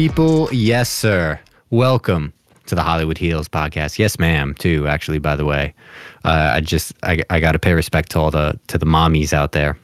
[0.00, 0.48] people.
[0.50, 1.38] Yes, sir.
[1.68, 2.32] Welcome
[2.64, 3.98] to the Hollywood Heels podcast.
[3.98, 4.54] Yes, ma'am.
[4.54, 5.18] Too actually.
[5.18, 5.74] By the way,
[6.24, 9.34] uh, I just I, I got to pay respect to all the to the mommies
[9.34, 9.76] out there.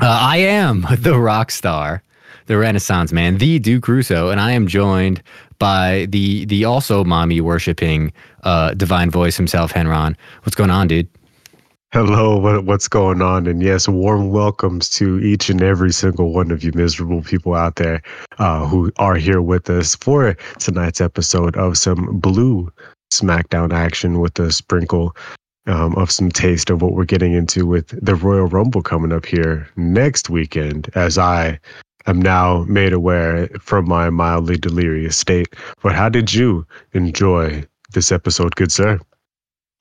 [0.00, 2.02] Uh, I am the rock star,
[2.46, 5.22] the Renaissance man, the Duke Russo, and I am joined
[5.60, 8.12] by the the also mommy worshiping
[8.42, 10.16] uh, divine voice himself, Henron.
[10.42, 11.08] What's going on, dude?
[11.92, 13.46] Hello, what, what's going on?
[13.46, 17.76] And yes, warm welcomes to each and every single one of you miserable people out
[17.76, 18.00] there
[18.38, 22.72] uh, who are here with us for tonight's episode of some blue
[23.12, 25.14] SmackDown action with a sprinkle
[25.66, 29.26] um, of some taste of what we're getting into with the Royal Rumble coming up
[29.26, 31.60] here next weekend, as I
[32.06, 35.54] am now made aware from my mildly delirious state.
[35.82, 38.98] But how did you enjoy this episode, good sir?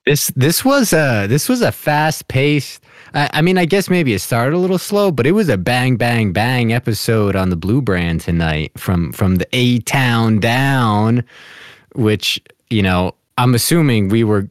[0.05, 2.83] This this was a this was a fast paced.
[3.13, 5.57] I, I, mean, I guess maybe it started a little slow, but it was a
[5.57, 11.23] bang bang bang episode on the Blue Brand tonight from from the A Town down,
[11.93, 12.41] which
[12.71, 14.49] you know I'm assuming we were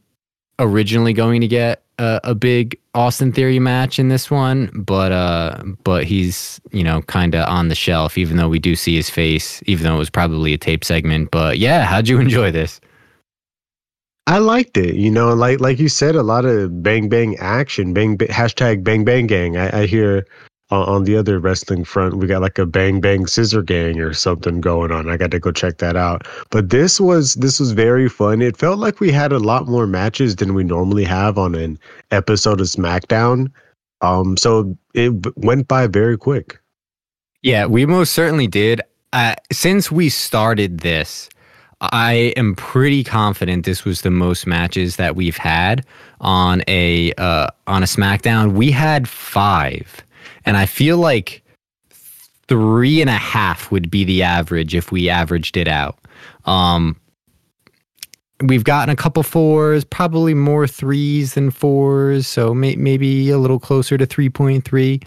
[0.61, 5.62] originally going to get a, a big Austin Theory match in this one, but uh,
[5.83, 9.11] but he's you know kind of on the shelf, even though we do see his
[9.11, 11.33] face, even though it was probably a tape segment.
[11.33, 12.81] But yeah, how'd you enjoy this?
[14.31, 14.95] I liked it.
[14.95, 18.84] You know, like like you said, a lot of bang bang action, bang, bang hashtag
[18.84, 19.56] bang bang gang.
[19.56, 20.25] I, I hear
[20.70, 24.60] on the other wrestling front, we got like a bang bang scissor gang or something
[24.60, 25.10] going on.
[25.10, 26.28] I got to go check that out.
[26.50, 28.41] But this was this was very fun.
[28.41, 31.77] It felt like we had a lot more matches than we normally have on an
[32.12, 33.50] episode of SmackDown.
[34.00, 36.60] Um, so it went by very quick.
[37.43, 38.81] Yeah, we most certainly did.
[39.12, 41.28] Uh, since we started this,
[41.80, 45.84] I am pretty confident this was the most matches that we've had
[46.20, 48.52] on a uh, on a SmackDown.
[48.52, 50.04] We had five,
[50.44, 51.42] and I feel like
[52.48, 55.98] three and a half would be the average if we averaged it out.
[56.44, 56.96] Um,
[58.42, 63.60] we've gotten a couple fours, probably more threes than fours, so may- maybe a little
[63.60, 65.00] closer to three point three.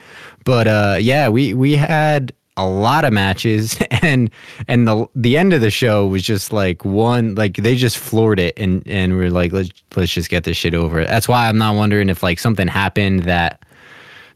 [0.43, 4.29] But uh, yeah, we we had a lot of matches and
[4.67, 8.39] and the the end of the show was just like one like they just floored
[8.39, 11.03] it and and we're like let's let's just get this shit over.
[11.03, 13.63] That's why I'm not wondering if like something happened that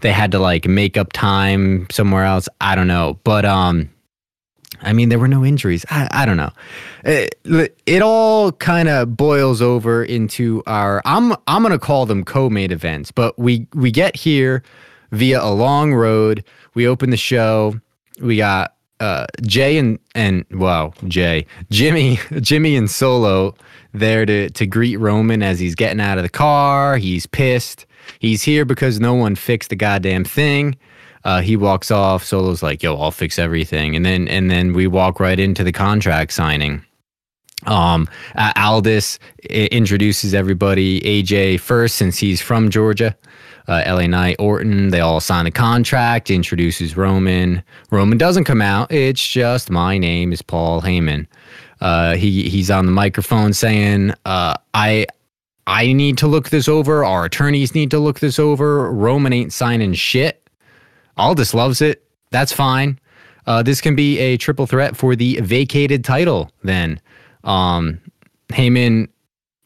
[0.01, 2.47] they had to like make up time somewhere else.
[2.61, 3.19] I don't know.
[3.23, 3.89] But um
[4.81, 5.85] I mean there were no injuries.
[5.89, 6.51] I I don't know.
[7.03, 12.72] It, it all kind of boils over into our I'm I'm to call them co-made
[12.72, 14.63] events, but we we get here
[15.11, 16.44] via a long road.
[16.73, 17.79] We open the show
[18.19, 23.55] we got uh, Jey and and wow Jey Jimmy Jimmy and Solo
[23.94, 26.97] there to to greet Roman as he's getting out of the car.
[26.97, 27.85] He's pissed.
[28.19, 30.75] He's here because no one fixed the goddamn thing.
[31.23, 32.23] Uh, he walks off.
[32.23, 35.73] Solo's like, "Yo, I'll fix everything," and then and then we walk right into the
[35.73, 36.84] contract signing.
[37.66, 38.07] Um,
[38.55, 41.01] Aldis introduces everybody.
[41.01, 43.17] AJ first, since he's from Georgia
[43.67, 44.89] uh, LA Knight, Orton.
[44.89, 47.63] They all sign a contract, introduces Roman.
[47.91, 48.91] Roman doesn't come out.
[48.91, 51.28] It's just my name is Paul Heyman.
[51.81, 55.05] Uh, he he's on the microphone saying, uh, "I
[55.67, 57.03] I need to look this over.
[57.03, 58.91] Our attorneys need to look this over.
[58.91, 60.49] Roman ain't signing shit.
[61.17, 62.03] Aldis loves it.
[62.31, 62.99] That's fine.
[63.45, 66.51] Uh, this can be a triple threat for the vacated title.
[66.63, 66.99] Then,
[67.44, 67.99] um,
[68.49, 69.09] Heyman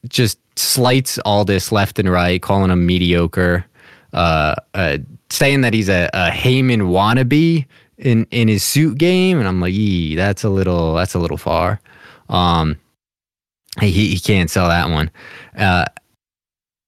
[0.08, 3.66] just slights Aldis left and right, calling him mediocre
[4.14, 4.98] uh, uh,
[5.30, 7.66] saying that he's a, a Heyman wannabe
[7.98, 11.38] in in his suit game, and I'm like, ee, that's a little that's a little
[11.38, 11.80] far.
[12.30, 12.80] Um,
[13.80, 15.12] he he can't sell that one.
[15.58, 15.86] Uh,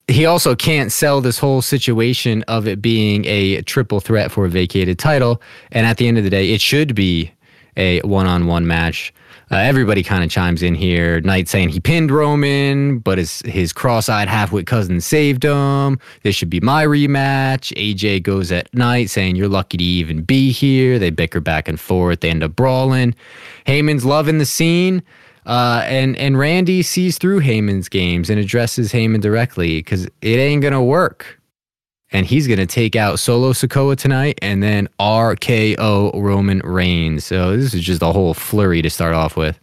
[0.07, 4.49] he also can't sell this whole situation of it being a triple threat for a
[4.49, 5.41] vacated title.
[5.71, 7.31] And at the end of the day, it should be
[7.77, 9.13] a one on one match.
[9.51, 11.21] Uh, everybody kind of chimes in here.
[11.21, 15.99] Knight saying he pinned Roman, but his his cross-eyed half-wit cousin saved him.
[16.23, 17.73] This should be my rematch.
[17.75, 20.97] AJ goes at Knight saying you're lucky to even be here.
[20.97, 22.21] They bicker back and forth.
[22.21, 23.15] They end up brawling.
[23.65, 25.03] Heyman's loving the scene.
[25.45, 30.61] Uh, and and Randy sees through Heyman's games and addresses Heyman directly because it ain't
[30.61, 31.39] gonna work
[32.13, 37.25] and he's going to take out Solo Sikoa tonight and then RKO Roman Reigns.
[37.25, 39.59] So this is just a whole flurry to start off with.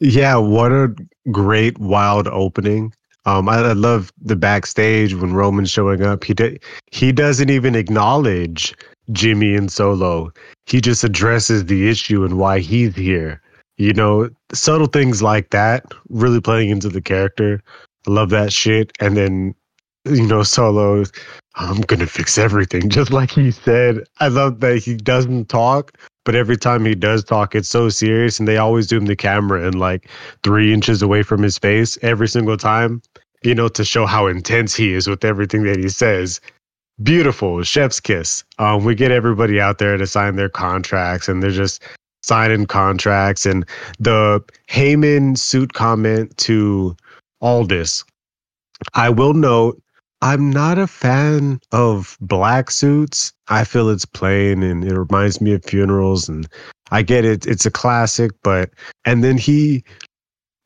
[0.00, 0.94] Yeah, what a
[1.30, 2.92] great wild opening.
[3.24, 6.22] Um, I, I love the backstage when Roman's showing up.
[6.22, 6.58] He de-
[6.90, 8.74] he doesn't even acknowledge
[9.12, 10.32] Jimmy and Solo.
[10.66, 13.40] He just addresses the issue and why he's here.
[13.78, 17.62] You know, subtle things like that really playing into the character.
[18.06, 18.92] I love that shit.
[19.00, 19.54] And then
[20.06, 21.04] you know, Solo,
[21.56, 24.04] I'm gonna fix everything, just like he said.
[24.20, 28.38] I love that he doesn't talk, but every time he does talk, it's so serious,
[28.38, 30.08] and they always zoom the camera in like
[30.42, 33.02] three inches away from his face every single time,
[33.42, 36.40] you know, to show how intense he is with everything that he says.
[37.02, 38.42] Beautiful, chef's kiss.
[38.58, 41.82] Um, we get everybody out there to sign their contracts, and they're just
[42.22, 43.46] signing contracts.
[43.46, 43.64] And
[43.98, 46.96] the Heyman suit comment to
[47.40, 48.04] Aldis,
[48.94, 49.80] I will note
[50.22, 53.32] I'm not a fan of black suits.
[53.48, 56.48] I feel it's plain and it reminds me of funerals and
[56.90, 58.70] I get it it's a classic but
[59.04, 59.84] and then he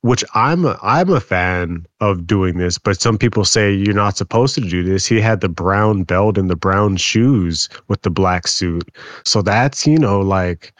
[0.02, 4.16] which I'm a, I'm a fan of doing this but some people say you're not
[4.16, 5.04] supposed to do this.
[5.06, 8.88] He had the brown belt and the brown shoes with the black suit.
[9.24, 10.72] So that's, you know, like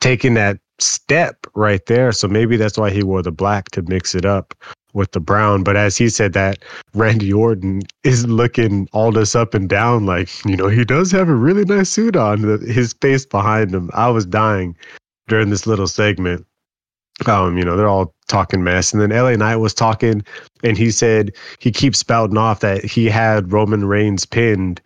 [0.00, 2.12] taking that step right there.
[2.12, 4.54] So maybe that's why he wore the black to mix it up
[4.98, 5.62] with the brown.
[5.62, 6.58] But as he said that,
[6.92, 11.28] Randy Orton is looking all this up and down like, you know, he does have
[11.30, 12.42] a really nice suit on.
[12.66, 13.90] His face behind him.
[13.94, 14.76] I was dying
[15.28, 16.46] during this little segment.
[17.26, 18.92] Um, you know, they're all talking mess.
[18.92, 20.22] And then LA Knight was talking
[20.62, 24.80] and he said he keeps spouting off that he had Roman Reigns pinned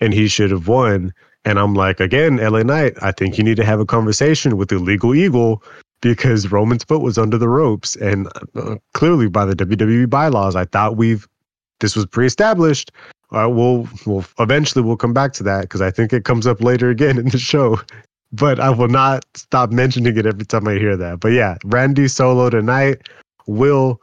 [0.00, 1.12] and he should have won.
[1.44, 4.70] And I'm like, again, LA Knight, I think you need to have a conversation with
[4.70, 5.62] the legal eagle
[6.04, 7.96] because Roman's foot was under the ropes.
[7.96, 11.26] And uh, clearly, by the WWE bylaws, I thought we've
[11.80, 12.92] this was pre-established.
[13.32, 16.60] Uh, we'll we'll eventually we'll come back to that because I think it comes up
[16.60, 17.80] later again in the show.
[18.32, 21.20] But I will not stop mentioning it every time I hear that.
[21.20, 23.08] But yeah, Randy Solo tonight
[23.46, 24.00] will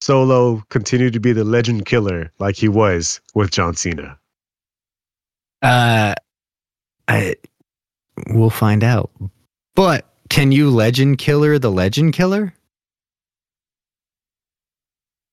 [0.00, 4.18] Solo continue to be the legend killer like he was with John Cena.
[5.62, 6.14] Uh,
[7.08, 7.36] I
[8.28, 9.10] we'll find out.
[9.74, 12.54] But can you legend killer the legend killer?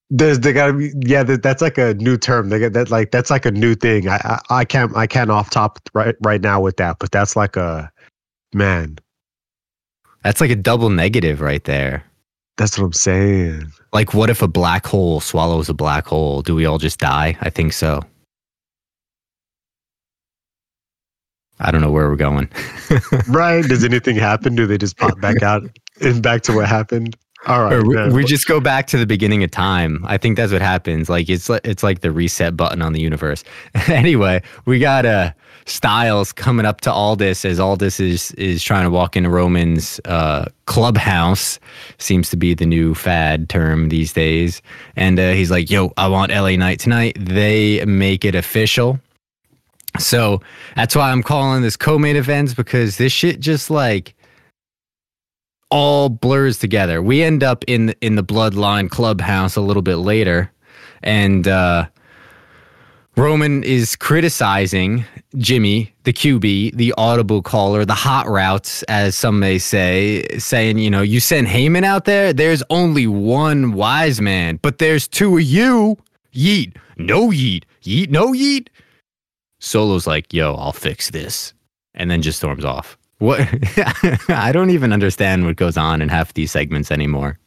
[0.09, 1.23] There's they gotta be yeah.
[1.23, 2.49] That's like a new term.
[2.49, 4.09] They get that like that's like a new thing.
[4.09, 6.97] I, I I can't I can't off top right right now with that.
[6.99, 7.89] But that's like a
[8.53, 8.97] man.
[10.25, 12.03] That's like a double negative right there.
[12.57, 13.71] That's what I'm saying.
[13.93, 16.41] Like, what if a black hole swallows a black hole?
[16.41, 17.37] Do we all just die?
[17.39, 18.01] I think so.
[21.59, 22.49] I don't know where we're going.
[23.27, 23.63] right?
[23.65, 24.55] Does anything happen?
[24.55, 25.63] Do they just pop back out
[26.01, 27.17] and back to what happened?
[27.47, 27.81] All right.
[27.81, 30.03] We, we, just go back to the beginning of time.
[30.05, 31.09] I think that's what happens.
[31.09, 33.45] Like it's it's like the reset button on the universe.
[33.87, 35.31] anyway, we got uh
[35.69, 40.45] Styles coming up to Aldis as Aldis is is trying to walk into Roman's uh,
[40.65, 41.59] clubhouse.
[41.99, 44.61] Seems to be the new fad term these days.
[44.95, 48.99] And uh, he's like, "Yo, I want LA Knight tonight." They make it official.
[49.99, 50.41] So
[50.75, 54.15] that's why I'm calling this co-main events because this shit just like
[55.69, 57.01] all blurs together.
[57.01, 60.51] We end up in the, in the bloodline clubhouse a little bit later,
[61.03, 61.87] and uh,
[63.15, 65.05] Roman is criticizing
[65.37, 70.89] Jimmy, the QB, the audible caller, the hot routes, as some may say, saying, you
[70.89, 72.33] know, you send Heyman out there.
[72.33, 75.97] There's only one wise man, but there's two of you.
[76.33, 78.67] Yeet, no yeet, yeet, no yeet.
[79.59, 81.53] Solo's like, yo, I'll fix this.
[81.93, 82.97] And then just storms off.
[83.19, 83.41] What?
[84.29, 87.37] I don't even understand what goes on in half these segments anymore.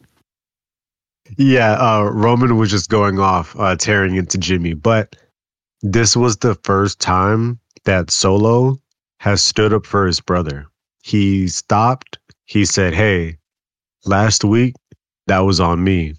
[1.39, 4.75] Yeah, uh, Roman was just going off, uh, tearing into Jimmy.
[4.75, 5.17] But
[5.81, 8.79] this was the first time that Solo
[9.19, 10.67] has stood up for his brother.
[11.03, 12.19] He stopped.
[12.45, 13.39] He said, Hey,
[14.05, 14.75] last week,
[15.27, 16.15] that was on me.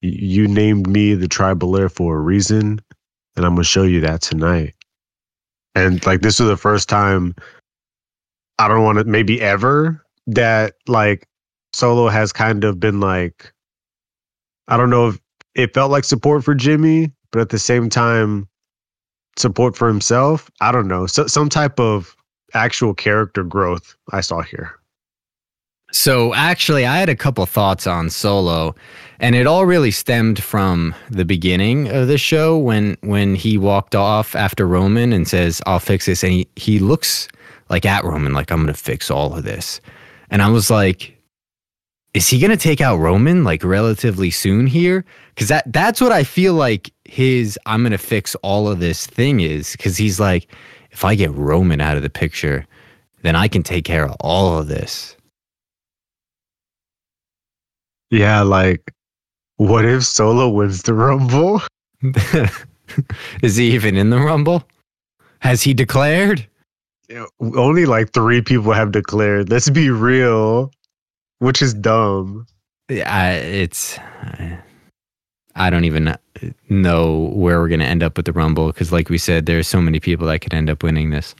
[0.00, 2.80] You named me the tribal heir for a reason,
[3.36, 4.74] and I'm going to show you that tonight.
[5.76, 7.36] And like this was the first time
[8.58, 11.28] I don't want to maybe ever that like
[11.72, 13.52] Solo has kind of been like
[14.68, 15.20] I don't know if
[15.54, 18.48] it felt like support for Jimmy, but at the same time
[19.36, 20.50] support for himself.
[20.60, 21.06] I don't know.
[21.06, 22.16] So, some type of
[22.54, 24.72] actual character growth I saw here.
[25.92, 28.74] So actually, I had a couple thoughts on Solo,
[29.20, 33.94] and it all really stemmed from the beginning of the show when when he walked
[33.94, 37.28] off after Roman and says, "I'll fix this," and he he looks
[37.70, 39.80] like at Roman like I'm gonna fix all of this,
[40.30, 41.16] and I was like,
[42.16, 45.04] is he gonna take out Roman like relatively soon here?
[45.34, 49.40] Because that that's what I feel like his I'm gonna fix all of this thing
[49.40, 50.50] is because he's like,
[50.92, 52.66] if I get Roman out of the picture,
[53.20, 55.14] then I can take care of all of this.
[58.10, 58.94] Yeah, like
[59.56, 61.62] what if Solo wins the Rumble?
[63.42, 64.64] Is he even in the Rumble?
[65.40, 66.46] Has he declared?
[67.40, 69.50] only like three people have declared.
[69.50, 70.72] Let's be real,
[71.38, 72.46] which is dumb.
[72.88, 73.98] Yeah, it's.
[75.54, 76.16] I don't even
[76.68, 79.66] know where we're going to end up with the Rumble because, like we said, there's
[79.68, 81.34] so many people that could end up winning this.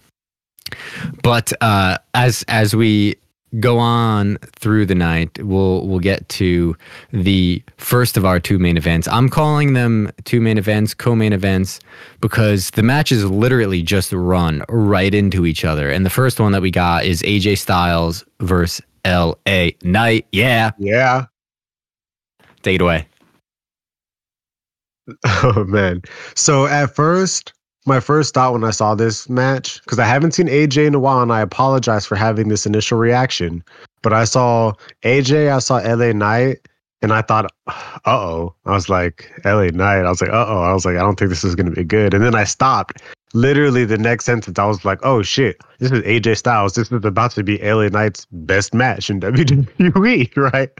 [1.23, 3.17] But uh, as as we
[3.61, 6.77] go on through the night, we'll we'll get to
[7.13, 9.09] the first of our two main events.
[9.09, 11.81] I'm calling them two main events, co-main events,
[12.21, 15.91] because the matches literally just run right into each other.
[15.91, 20.27] And the first one that we got is AJ Styles versus LA Knight.
[20.33, 20.73] Yeah.
[20.79, 21.27] Yeah.
[22.63, 23.07] Take it away.
[25.25, 26.03] Oh man.
[26.35, 27.53] So at first,
[27.87, 30.99] my first thought when I saw this match, because I haven't seen AJ in a
[30.99, 33.63] while, and I apologize for having this initial reaction,
[34.03, 36.67] but I saw AJ, I saw LA Knight,
[37.03, 37.73] and I thought, uh
[38.07, 38.55] oh.
[38.65, 40.05] I was like, LA Knight.
[40.05, 40.63] I was like, uh oh.
[40.63, 42.15] I was like, I don't think this is going to be good.
[42.15, 43.03] And then I stopped.
[43.35, 46.75] Literally, the next sentence, I was like, oh shit, this is AJ Styles.
[46.75, 50.71] This is about to be LA Knight's best match in WWE, right?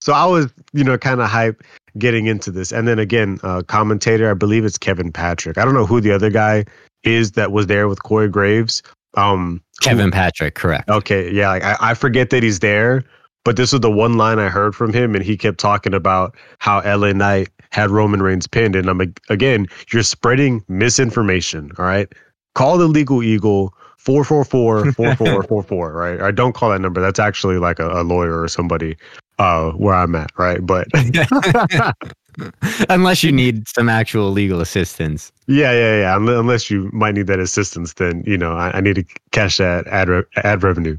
[0.00, 1.62] So I was, you know, kind of hype
[1.98, 2.72] getting into this.
[2.72, 5.58] And then again, uh, commentator, I believe it's Kevin Patrick.
[5.58, 6.64] I don't know who the other guy
[7.02, 8.82] is that was there with Corey Graves.
[9.14, 10.88] Um, Kevin who, Patrick, correct.
[10.88, 13.02] Okay, yeah, like I, I forget that he's there,
[13.44, 16.36] but this was the one line I heard from him, and he kept talking about
[16.58, 18.76] how LA Knight had Roman Reigns pinned.
[18.76, 21.72] And I'm like, again, you're spreading misinformation.
[21.78, 22.12] All right,
[22.54, 23.74] call the legal eagle.
[24.00, 26.20] 444 4444, right?
[26.22, 27.02] I don't call that number.
[27.02, 28.96] That's actually like a, a lawyer or somebody
[29.38, 30.64] uh, where I'm at, right?
[30.64, 30.88] But
[32.88, 35.32] unless you need some actual legal assistance.
[35.48, 36.16] Yeah, yeah, yeah.
[36.16, 39.86] Unless you might need that assistance, then you know I, I need to cash that
[39.88, 40.96] ad re- ad revenue.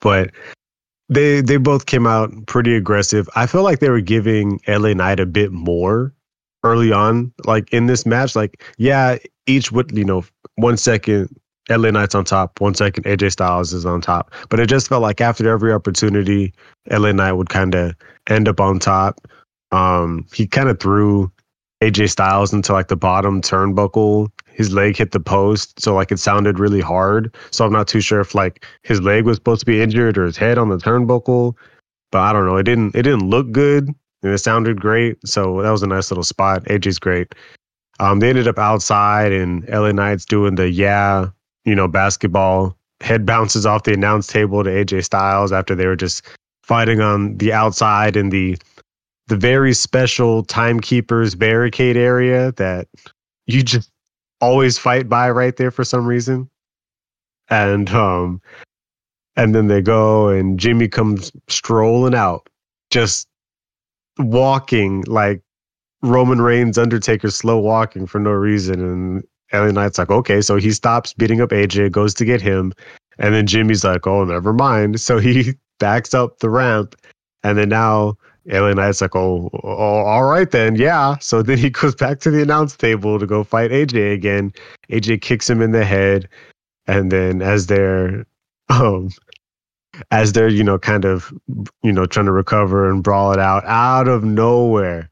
[0.00, 0.30] But
[1.10, 3.28] they they both came out pretty aggressive.
[3.36, 6.14] I feel like they were giving LA Knight a bit more
[6.64, 8.34] early on, like in this match.
[8.34, 10.24] Like, yeah, each would you know
[10.56, 11.34] one second
[11.68, 12.60] LA Knight's on top.
[12.60, 14.32] One second, AJ Styles is on top.
[14.48, 16.52] But it just felt like after every opportunity,
[16.90, 17.94] LA Knight would kind of
[18.28, 19.26] end up on top.
[19.72, 21.30] Um, he kind of threw
[21.82, 24.28] AJ Styles into like the bottom turnbuckle.
[24.46, 27.34] His leg hit the post, so like it sounded really hard.
[27.50, 30.24] So I'm not too sure if like his leg was supposed to be injured or
[30.24, 31.54] his head on the turnbuckle.
[32.10, 32.56] But I don't know.
[32.56, 32.94] It didn't.
[32.94, 35.16] It didn't look good, and it sounded great.
[35.24, 36.64] So that was a nice little spot.
[36.64, 37.34] AJ's great.
[38.00, 41.28] Um, they ended up outside, and LA Knight's doing the yeah
[41.70, 45.94] you know, basketball head bounces off the announce table to AJ Styles after they were
[45.94, 46.26] just
[46.64, 48.58] fighting on the outside in the
[49.28, 52.88] the very special timekeepers barricade area that
[53.46, 53.88] you just
[54.40, 56.50] always fight by right there for some reason.
[57.50, 58.42] And um
[59.36, 62.48] and then they go and Jimmy comes strolling out,
[62.90, 63.28] just
[64.18, 65.40] walking like
[66.02, 70.72] Roman Reigns Undertaker slow walking for no reason and LA Knight's like, okay, so he
[70.72, 72.72] stops beating up AJ, goes to get him,
[73.18, 75.00] and then Jimmy's like, oh, never mind.
[75.00, 76.94] So he backs up the ramp,
[77.42, 78.16] and then now
[78.46, 81.16] LA Knight's like, oh, oh, all right then, yeah.
[81.18, 84.52] So then he goes back to the announce table to go fight AJ again.
[84.90, 86.28] AJ kicks him in the head,
[86.86, 88.26] and then as they're
[88.68, 89.10] um
[90.10, 91.32] as they're you know kind of
[91.82, 95.10] you know trying to recover and brawl it out out of nowhere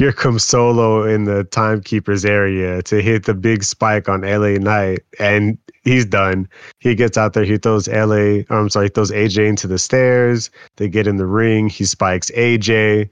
[0.00, 5.00] here comes Solo in the timekeeper's area to hit the big spike on LA Knight,
[5.18, 6.48] and he's done.
[6.78, 10.48] He gets out there, he throws LA, I'm sorry, he throws AJ into the stairs.
[10.78, 13.10] They get in the ring, he spikes AJ,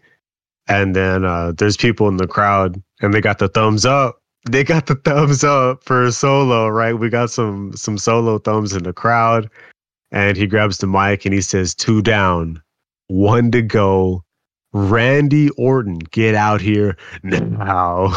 [0.66, 4.22] and then uh, there's people in the crowd, and they got the thumbs up.
[4.50, 6.94] They got the thumbs up for Solo, right?
[6.94, 9.50] We got some some Solo thumbs in the crowd,
[10.10, 12.62] and he grabs the mic and he says, two down,
[13.08, 14.24] one to go
[14.72, 18.14] Randy Orton, get out here now.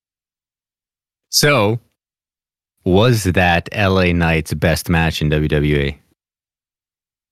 [1.30, 1.78] so,
[2.84, 5.96] was that LA Knight's best match in WWE?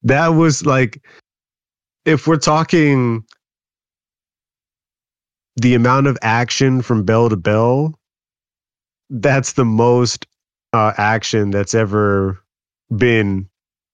[0.02, 1.02] That was like,
[2.04, 3.24] if we're talking
[5.56, 7.98] the amount of action from bell to bell,
[9.10, 10.26] that's the most
[10.72, 12.42] uh, action that's ever
[12.96, 13.48] been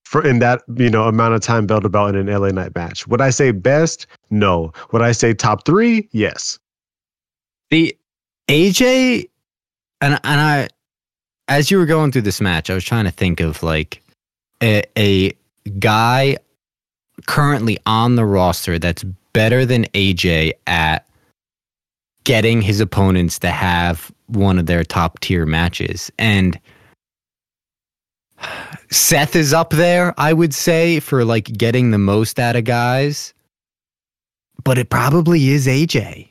[0.06, 2.72] for in that you know amount of time belt to belt in an LA Knight
[2.76, 3.08] match.
[3.08, 4.06] Would I say best?
[4.30, 4.72] No.
[4.92, 6.08] Would I say top three?
[6.12, 6.60] Yes.
[7.70, 7.96] The
[8.48, 9.28] AJ
[10.00, 10.68] and and I,
[11.48, 14.00] as you were going through this match, I was trying to think of like
[14.62, 15.32] a, a
[15.80, 16.36] guy
[17.26, 21.04] currently on the roster that's better than AJ at
[22.22, 26.60] getting his opponents to have one of their top tier matches and
[28.90, 33.34] Seth is up there, I would say, for like getting the most out of guys.
[34.64, 36.28] But it probably is AJ.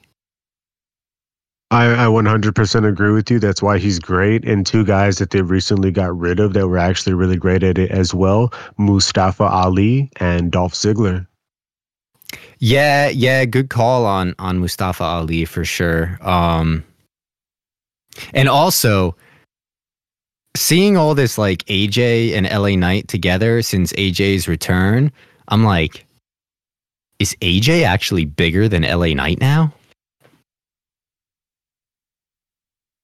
[1.71, 3.39] I, I 100% agree with you.
[3.39, 4.47] That's why he's great.
[4.47, 7.77] And two guys that they recently got rid of that were actually really great at
[7.77, 11.27] it as well Mustafa Ali and Dolph Ziggler.
[12.59, 16.17] Yeah, yeah, good call on on Mustafa Ali for sure.
[16.21, 16.83] Um
[18.33, 19.15] and also
[20.55, 25.11] seeing all this like AJ and LA Knight together since AJ's return,
[25.49, 26.05] I'm like
[27.19, 29.73] is AJ actually bigger than LA Knight now?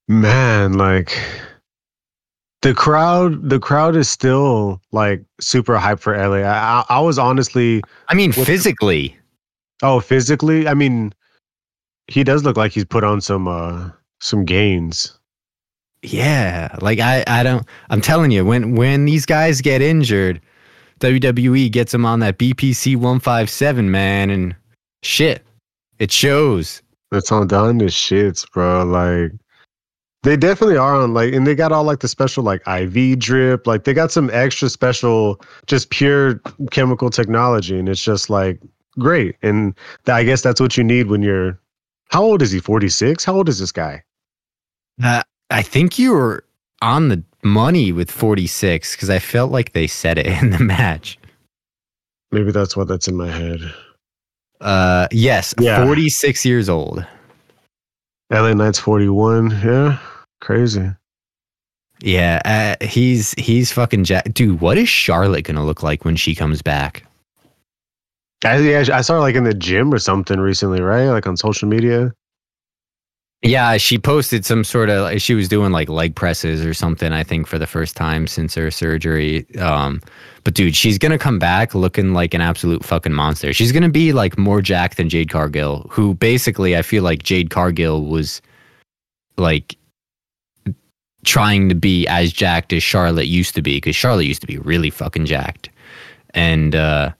[0.07, 1.17] Man, like
[2.61, 6.47] the crowd the crowd is still like super hype for LA.
[6.47, 9.17] I, I was honestly I mean physically.
[9.83, 10.67] Oh, physically?
[10.67, 11.13] I mean
[12.07, 13.89] he does look like he's put on some uh
[14.19, 15.17] some gains.
[16.03, 20.41] Yeah, like I I don't I'm telling you when when these guys get injured,
[20.99, 24.55] WWE gets them on that BPC 157 man and
[25.03, 25.43] shit.
[25.99, 26.81] It shows.
[27.11, 28.83] It's on done the shits, bro.
[28.83, 29.31] Like
[30.23, 33.65] they definitely are on like, and they got all like the special like IV drip.
[33.65, 36.39] Like they got some extra special, just pure
[36.69, 38.59] chemical technology, and it's just like
[38.99, 39.35] great.
[39.41, 41.59] And th- I guess that's what you need when you're.
[42.09, 42.59] How old is he?
[42.59, 43.25] Forty six.
[43.25, 44.03] How old is this guy?
[45.01, 46.43] Uh, I think you were
[46.81, 51.17] on the money with 46 because I felt like they said it in the match.
[52.31, 53.59] Maybe that's what that's in my head.
[54.61, 55.83] Uh, yes, yeah.
[55.85, 57.05] 46 years old.
[58.31, 59.51] LA Knight's 41.
[59.63, 59.97] Yeah.
[60.39, 60.89] Crazy.
[62.03, 62.41] Yeah,
[62.81, 64.33] uh, he's he's fucking jack.
[64.33, 67.05] Dude, what is Charlotte gonna look like when she comes back?
[68.43, 71.09] I, yeah, I saw her like in the gym or something recently, right?
[71.09, 72.11] Like on social media.
[73.43, 75.19] Yeah, she posted some sort of.
[75.19, 77.11] She was doing like leg presses or something.
[77.11, 79.47] I think for the first time since her surgery.
[79.57, 79.99] Um,
[80.43, 83.51] but dude, she's gonna come back looking like an absolute fucking monster.
[83.51, 87.49] She's gonna be like more jacked than Jade Cargill, who basically I feel like Jade
[87.49, 88.43] Cargill was
[89.37, 89.75] like
[91.25, 94.59] trying to be as jacked as Charlotte used to be because Charlotte used to be
[94.59, 95.69] really fucking jacked.
[96.35, 97.11] And uh,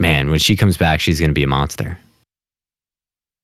[0.00, 1.96] man, when she comes back, she's gonna be a monster.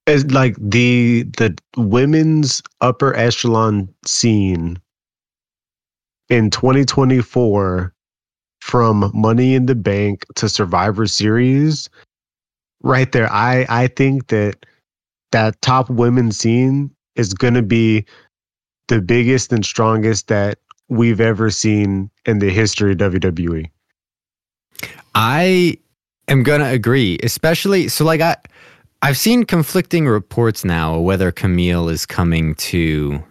[0.07, 4.79] It's like the the women's upper echelon scene
[6.29, 7.95] in 2024
[8.61, 11.89] from Money in the Bank to Survivor Series
[12.83, 14.67] right there I I think that
[15.33, 18.05] that top women's scene is going to be
[18.89, 23.71] the biggest and strongest that we've ever seen in the history of WWE.
[25.15, 25.79] I
[26.29, 28.37] am going to agree, especially so like I
[29.03, 33.23] I've seen conflicting reports now whether Kamille is coming to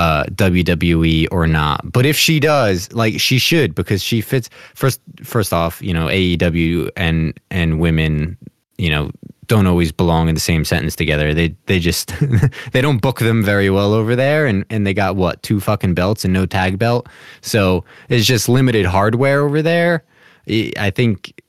[0.00, 1.92] uh, WWE or not.
[1.92, 4.48] But if she does, like she should, because she fits.
[4.74, 8.38] First, first off, you know, AEW and and women,
[8.78, 9.10] you know,
[9.46, 11.34] don't always belong in the same sentence together.
[11.34, 12.14] They they just
[12.72, 15.92] they don't book them very well over there, and and they got what two fucking
[15.92, 17.06] belts and no tag belt.
[17.42, 20.04] So it's just limited hardware over there.
[20.48, 21.42] I think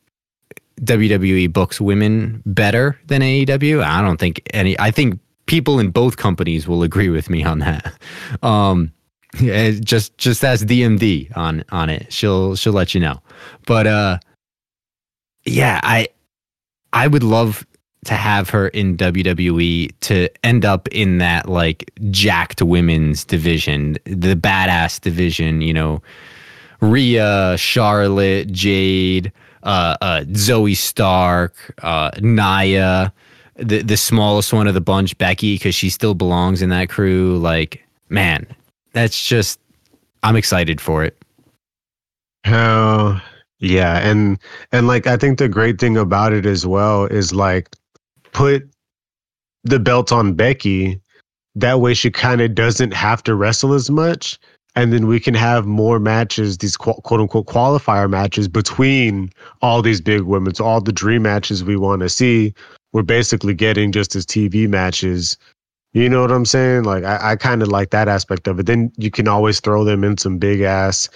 [0.83, 3.83] WWE books women better than AEW.
[3.83, 4.79] I don't think any.
[4.79, 7.93] I think people in both companies will agree with me on that.
[8.41, 8.91] Um,
[9.35, 12.11] just just ask DMD on on it.
[12.11, 13.21] She'll she'll let you know.
[13.65, 14.19] But uh,
[15.45, 16.09] yeah, I
[16.93, 17.65] I would love
[18.05, 24.35] to have her in WWE to end up in that like jacked women's division, the
[24.35, 26.01] badass division, you know,
[26.81, 29.31] Rhea, Charlotte, Jade,
[29.63, 33.13] uh, uh, Zoey Stark, uh, Nia,
[33.55, 37.37] the the smallest one of the bunch, Becky, because she still belongs in that crew.
[37.37, 38.47] Like, man,
[38.93, 39.59] that's just
[40.23, 41.17] I'm excited for it.
[42.43, 43.21] Hell
[43.59, 44.39] yeah, and
[44.71, 47.69] and like I think the great thing about it as well is like
[48.31, 48.67] put
[49.63, 50.99] the belt on Becky.
[51.55, 54.39] That way, she kind of doesn't have to wrestle as much,
[54.75, 59.29] and then we can have more matches, these quote unquote qualifier matches between
[59.61, 60.55] all these big women.
[60.55, 62.53] So all the dream matches we want to see,
[62.93, 65.37] we're basically getting just as TV matches.
[65.93, 66.83] You know what I'm saying?
[66.83, 68.65] Like I, I kind of like that aspect of it.
[68.65, 71.09] Then you can always throw them in some big ass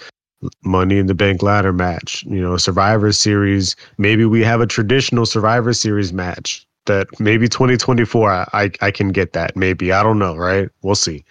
[0.64, 2.24] money in the bank ladder match.
[2.24, 3.74] You know, Survivor Series.
[3.96, 9.12] Maybe we have a traditional Survivor Series match that maybe 2024 I, I, I can
[9.12, 9.56] get that.
[9.56, 10.36] Maybe I don't know.
[10.36, 10.68] Right?
[10.82, 11.24] We'll see.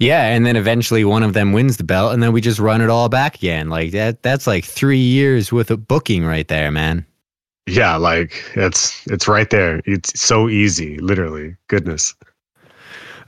[0.00, 2.80] Yeah, and then eventually one of them wins the belt, and then we just run
[2.80, 3.68] it all back again.
[3.68, 4.22] Like that.
[4.22, 7.04] That's like three years worth of booking right there, man.
[7.66, 9.82] Yeah, like it's it's right there.
[9.84, 11.54] It's so easy, literally.
[11.68, 12.14] Goodness.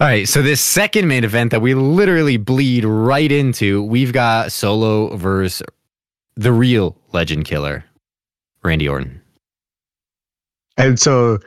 [0.00, 4.50] All right, so this second main event that we literally bleed right into, we've got
[4.50, 5.62] Solo versus
[6.34, 7.84] the real Legend Killer,
[8.64, 9.20] Randy Orton.
[10.78, 11.38] And so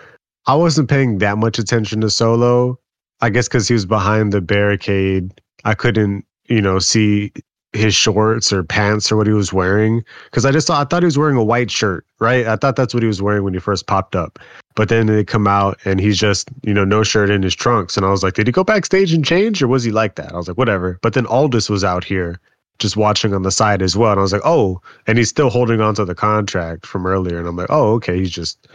[0.45, 2.79] I wasn't paying that much attention to Solo
[3.21, 7.32] I guess because he was behind the barricade, I couldn't, you know, see
[7.75, 11.04] his shorts or pants or what he was wearing because I just thought I thought
[11.04, 12.47] he was wearing a white shirt, right?
[12.47, 14.39] I thought that's what he was wearing when he first popped up.
[14.75, 17.97] But then they come out and he's just, you know, no shirt in his trunks.
[17.97, 20.34] And I was like, did he go backstage and change or was he like that?
[20.34, 20.99] I was like, whatever.
[21.01, 22.39] But then Aldis was out here
[22.80, 24.12] just watching on the side as well.
[24.12, 27.39] And I was like, oh, and he's still holding on to the contract from earlier.
[27.39, 28.67] And I'm like, oh, okay, he's just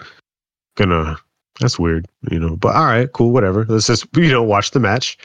[0.77, 1.19] gonna
[1.61, 2.57] that's weird, you know.
[2.57, 3.65] But all right, cool, whatever.
[3.67, 5.19] Let's just you know watch the match.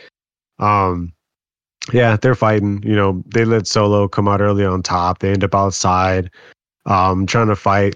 [0.59, 1.13] Um,
[1.93, 2.81] yeah, they're fighting.
[2.83, 5.19] You know, they let Solo come out early on top.
[5.19, 6.29] They end up outside,
[6.85, 7.95] um, trying to fight.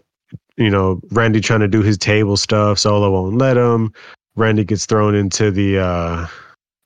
[0.58, 2.80] You know, Randy trying to do his table stuff.
[2.80, 3.94] Solo won't let him.
[4.36, 6.28] Randy gets thrown into the uh,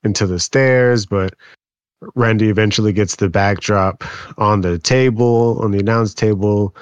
[0.03, 1.33] into the stairs, but
[2.15, 4.03] Randy eventually gets the backdrop
[4.37, 6.75] on the table, on the announce table.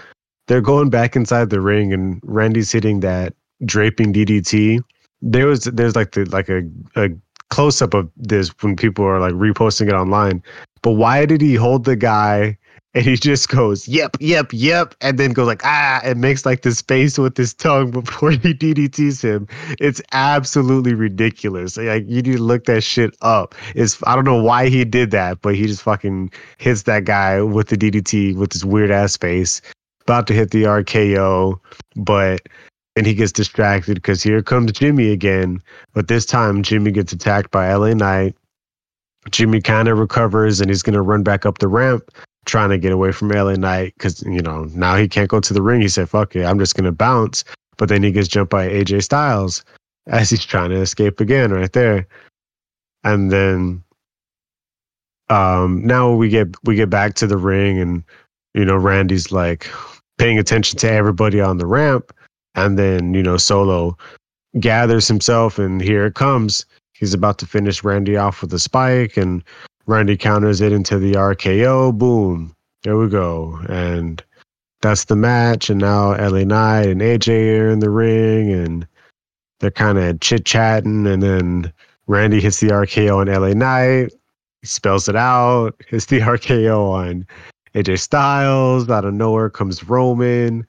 [0.47, 3.33] They're going back inside the ring, and Randy's hitting that
[3.65, 4.79] draping DDT.
[5.21, 6.63] There was there's like the like a,
[6.95, 7.09] a
[7.49, 10.41] close up of this when people are like reposting it online.
[10.81, 12.57] But why did he hold the guy
[12.93, 16.61] and he just goes, yep, yep, yep, and then goes like, ah, and makes like
[16.61, 19.47] this face with his tongue before he DDTs him.
[19.79, 21.77] It's absolutely ridiculous.
[21.77, 23.55] Like you need to look that shit up.
[23.75, 27.41] It's I don't know why he did that, but he just fucking hits that guy
[27.41, 29.61] with the DDT with his weird ass face.
[30.01, 31.59] About to hit the RKO,
[31.95, 32.41] but
[32.95, 35.61] and he gets distracted because here comes Jimmy again.
[35.93, 38.35] But this time, Jimmy gets attacked by LA Knight.
[39.29, 42.09] Jimmy kind of recovers and he's going to run back up the ramp,
[42.45, 45.53] trying to get away from LA Knight because, you know, now he can't go to
[45.53, 45.81] the ring.
[45.81, 47.43] He said, fuck it, I'm just going to bounce.
[47.77, 49.63] But then he gets jumped by AJ Styles
[50.07, 52.07] as he's trying to escape again right there.
[53.03, 53.83] And then
[55.29, 58.03] um, now we get we get back to the ring and
[58.53, 59.69] you know Randy's like
[60.17, 62.11] paying attention to everybody on the ramp
[62.55, 63.97] and then, you know, Solo
[64.59, 66.65] gathers himself and here it comes.
[66.93, 69.43] He's about to finish Randy off with a spike and
[69.87, 71.97] Randy counters it into the RKO.
[71.97, 72.55] Boom.
[72.83, 73.59] There we go.
[73.69, 74.23] And
[74.81, 75.69] that's the match.
[75.69, 78.87] And now LA Knight and AJ are in the ring and
[79.59, 81.07] they're kind of chit chatting.
[81.07, 81.73] And then
[82.07, 84.13] Randy hits the RKO on LA Knight.
[84.63, 85.75] Spells it out.
[85.87, 87.25] Hits the RKO on
[87.73, 88.87] AJ Styles.
[88.89, 90.67] Out of nowhere comes Roman.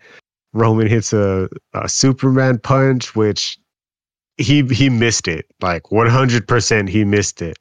[0.53, 3.59] Roman hits a, a Superman punch, which
[4.37, 5.47] he he missed it.
[5.61, 7.59] Like 100% he missed it.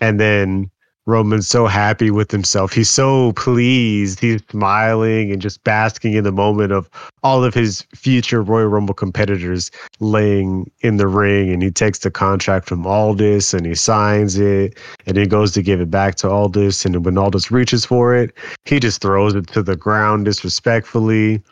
[0.00, 0.70] And then
[1.08, 2.70] Roman's so happy with himself.
[2.74, 4.20] He's so pleased.
[4.20, 6.90] He's smiling and just basking in the moment of
[7.22, 11.50] all of his future Royal Rumble competitors laying in the ring.
[11.50, 14.78] And he takes the contract from Aldis and he signs it.
[15.06, 16.84] And he goes to give it back to Aldis.
[16.84, 21.42] And when Aldis reaches for it, he just throws it to the ground disrespectfully.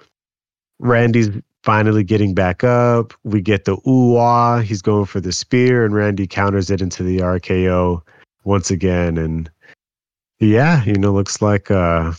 [0.78, 1.30] Randy's
[1.62, 3.12] finally getting back up.
[3.24, 7.18] We get the ooh He's going for the spear, and Randy counters it into the
[7.18, 8.02] RKO
[8.44, 9.18] once again.
[9.18, 9.50] And
[10.38, 12.12] yeah, you know, looks like uh,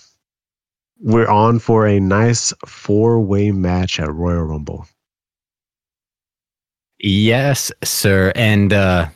[0.99, 4.87] we're on for a nice four way match at Royal Rumble.
[6.99, 8.31] Yes, sir.
[8.35, 9.07] And uh,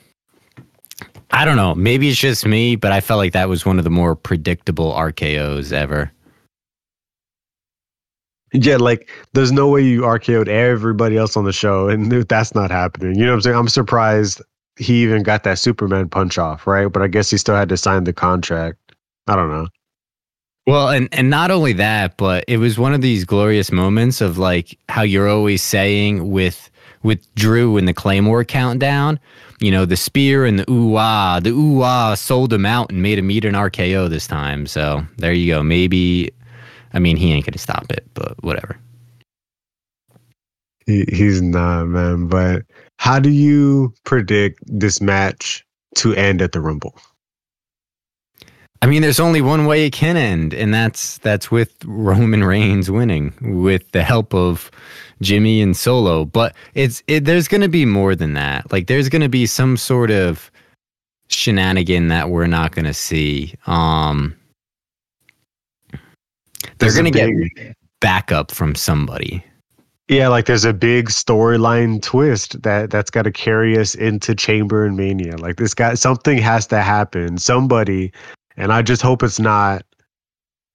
[1.32, 3.84] I don't know, maybe it's just me, but I felt like that was one of
[3.84, 6.12] the more predictable RKOs ever.
[8.54, 12.70] Yeah, like there's no way you RKO'd everybody else on the show, and that's not
[12.70, 13.16] happening.
[13.16, 13.56] You know what I'm saying?
[13.56, 14.42] I'm surprised
[14.78, 16.88] he even got that Superman punch off, right?
[16.88, 18.78] But I guess he still had to sign the contract.
[19.28, 19.68] I don't know.
[20.68, 24.38] Well, and and not only that, but it was one of these glorious moments of
[24.38, 26.70] like how you're always saying with
[27.04, 29.20] with Drew in the Claymore countdown,
[29.60, 33.02] you know, the spear and the ooh ah, the ooh ah sold him out and
[33.02, 34.68] made him eat an RKO this time.
[34.68, 35.64] So there you go.
[35.64, 36.32] Maybe
[36.94, 38.78] I mean, he ain't going to stop it, but whatever.
[40.86, 42.28] He, he's not, man.
[42.28, 42.64] But
[42.98, 46.96] how do you predict this match to end at the Rumble?
[48.84, 52.90] I mean, there's only one way it can end, and that's that's with Roman Reigns
[52.90, 54.72] winning with the help of
[55.22, 56.26] Jimmy and Solo.
[56.26, 58.72] But it's it, there's going to be more than that.
[58.72, 60.50] Like there's going to be some sort of
[61.28, 63.54] shenanigan that we're not going to see.
[63.68, 64.36] Um,
[66.78, 69.44] they're going to get backup from somebody.
[70.08, 74.86] Yeah, like there's a big storyline twist that that's got to carry us into Chamber
[74.86, 75.38] and Mania.
[75.38, 77.38] Like this guy, something has to happen.
[77.38, 78.12] Somebody,
[78.58, 79.86] and I just hope it's not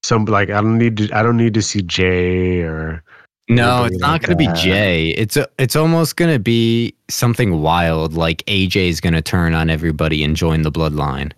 [0.02, 1.10] some like I don't need to.
[1.12, 3.02] I don't need to see Jey or.
[3.48, 5.10] No, it's not like going to be Jey.
[5.10, 8.14] It's a, it's almost going to be something wild.
[8.14, 11.32] Like AJ is going to turn on everybody and join the bloodline.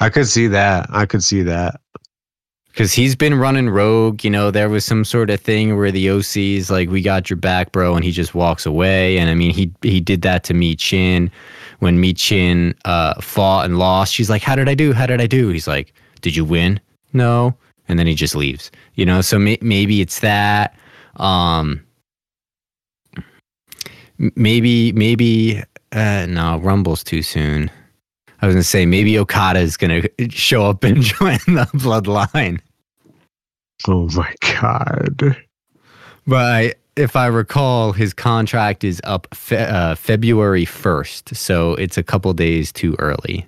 [0.00, 0.88] I could see that.
[0.90, 1.79] I could see that
[2.72, 4.24] because he's been running rogue.
[4.24, 7.36] You know, there was some sort of thing where the OC's like, "We got your
[7.36, 9.18] back, bro," and he just walks away.
[9.18, 11.30] And I mean, he he did that to Michin
[11.80, 14.14] when Michin uh, fought and lost.
[14.14, 14.92] She's like, "How did I do?
[14.92, 16.80] How did I do?" He's like, Did you win?
[17.12, 17.54] No.
[17.88, 18.70] And then he just leaves.
[18.94, 20.76] You know, so may- maybe it's that.
[21.16, 21.84] Um,
[24.36, 27.70] maybe, maybe, uh, no, Rumble's too soon.
[28.42, 32.60] I was gonna say maybe Okada is gonna show up and join the bloodline.
[33.88, 35.36] Oh my god!
[36.26, 41.96] But I, if I recall, his contract is up fe- uh, February first, so it's
[41.96, 43.46] a couple days too early.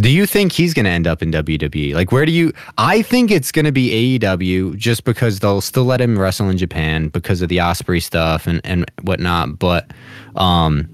[0.00, 1.92] Do you think he's going to end up in WWE?
[1.92, 2.52] Like, where do you?
[2.78, 6.56] I think it's going to be AEW just because they'll still let him wrestle in
[6.56, 9.58] Japan because of the Ospreay stuff and and whatnot.
[9.58, 9.90] But
[10.36, 10.88] um,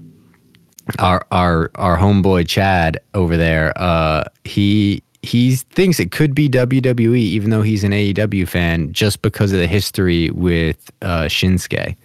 [0.99, 7.17] our our our homeboy Chad over there, uh, he he thinks it could be WWE,
[7.17, 11.95] even though he's an AEW fan, just because of the history with uh, Shinsuke.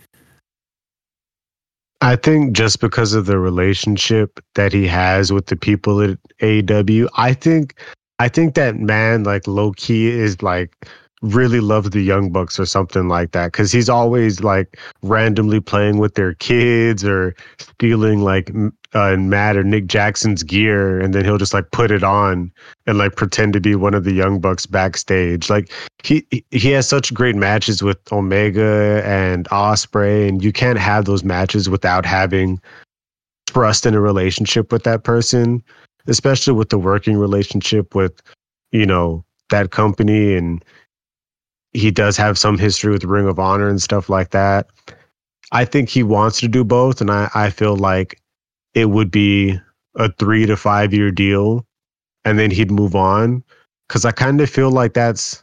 [2.03, 7.09] I think just because of the relationship that he has with the people at AEW,
[7.16, 7.79] I think
[8.19, 10.75] I think that man like low key is like
[11.22, 15.98] really loves the Young Bucks or something like that because he's always like randomly playing
[15.98, 18.50] with their kids or stealing like
[18.94, 22.50] uh, Matt or Nick Jackson's gear, and then he'll just like put it on
[22.87, 25.50] and like pretend to be one of the Young Bucks backstage.
[25.50, 25.70] Like
[26.02, 31.22] he he has such great matches with Omega and Ospreay, and you can't have those
[31.22, 32.61] matches without having
[33.46, 35.62] trust in a relationship with that person,
[36.06, 38.22] especially with the working relationship with
[38.72, 40.64] you know that company and
[41.72, 44.68] he does have some history with Ring of Honor and stuff like that.
[45.52, 48.20] I think he wants to do both, and I, I feel like
[48.74, 49.59] it would be
[49.96, 51.66] a three to five year deal,
[52.24, 53.42] and then he'd move on.
[53.88, 55.42] Because I kind of feel like that's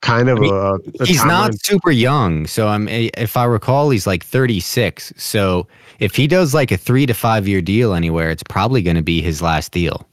[0.00, 1.06] kind of I mean, a, a.
[1.06, 2.88] he's not super young, so I'm.
[2.88, 5.12] Eh, if I recall, he's like 36.
[5.16, 5.66] So
[5.98, 9.02] if he does like a three to five year deal anywhere, it's probably going to
[9.02, 10.06] be his last deal.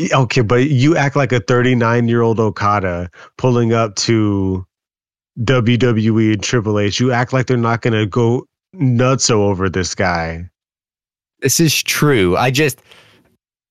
[0.00, 4.66] Okay, but you act like a 39 year old Okada pulling up to
[5.40, 6.98] WWE and Triple H.
[6.98, 10.48] You act like they're not going to go nuts over this guy.
[11.40, 12.36] This is true.
[12.36, 12.80] I just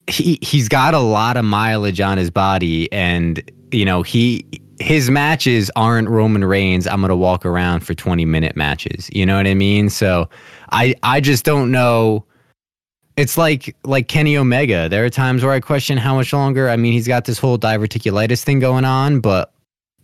[0.08, 4.46] he he's got a lot of mileage on his body, and you know he
[4.80, 6.86] his matches aren't Roman Reigns.
[6.86, 9.10] I'm gonna walk around for 20 minute matches.
[9.14, 9.90] You know what I mean?
[9.90, 10.30] So
[10.72, 12.26] I I just don't know
[13.18, 14.90] it's like like Kenny Omega.
[14.90, 16.70] There are times where I question how much longer.
[16.70, 19.54] I mean, he's got this whole diverticulitis thing going on, but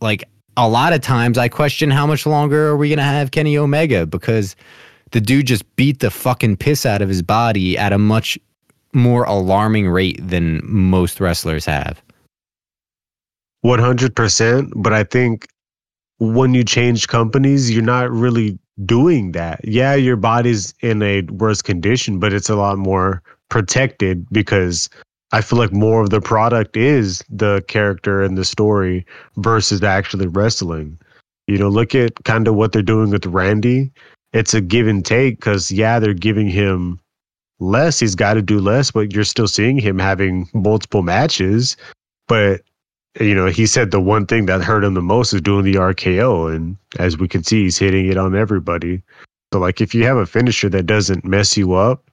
[0.01, 0.23] like
[0.55, 4.05] a lot of times I question how much longer are we gonna have Kenny Omega
[4.05, 4.55] because
[5.11, 8.37] the dude just beat the fucking piss out of his body at a much
[8.93, 12.01] more alarming rate than most wrestlers have.
[13.65, 14.71] 100%.
[14.75, 15.47] But I think
[16.19, 19.61] when you change companies, you're not really doing that.
[19.63, 24.89] Yeah, your body's in a worse condition, but it's a lot more protected because
[25.31, 29.05] I feel like more of the product is the character and the story
[29.37, 30.97] versus actually wrestling.
[31.47, 33.91] You know, look at kind of what they're doing with Randy.
[34.33, 36.99] It's a give and take because, yeah, they're giving him
[37.59, 37.99] less.
[37.99, 41.77] He's got to do less, but you're still seeing him having multiple matches.
[42.27, 42.61] But
[43.19, 45.75] you know, he said the one thing that hurt him the most is doing the
[45.75, 46.53] RKO.
[46.53, 49.01] And as we can see, he's hitting it on everybody.
[49.53, 52.09] So, like, if you have a finisher that doesn't mess you up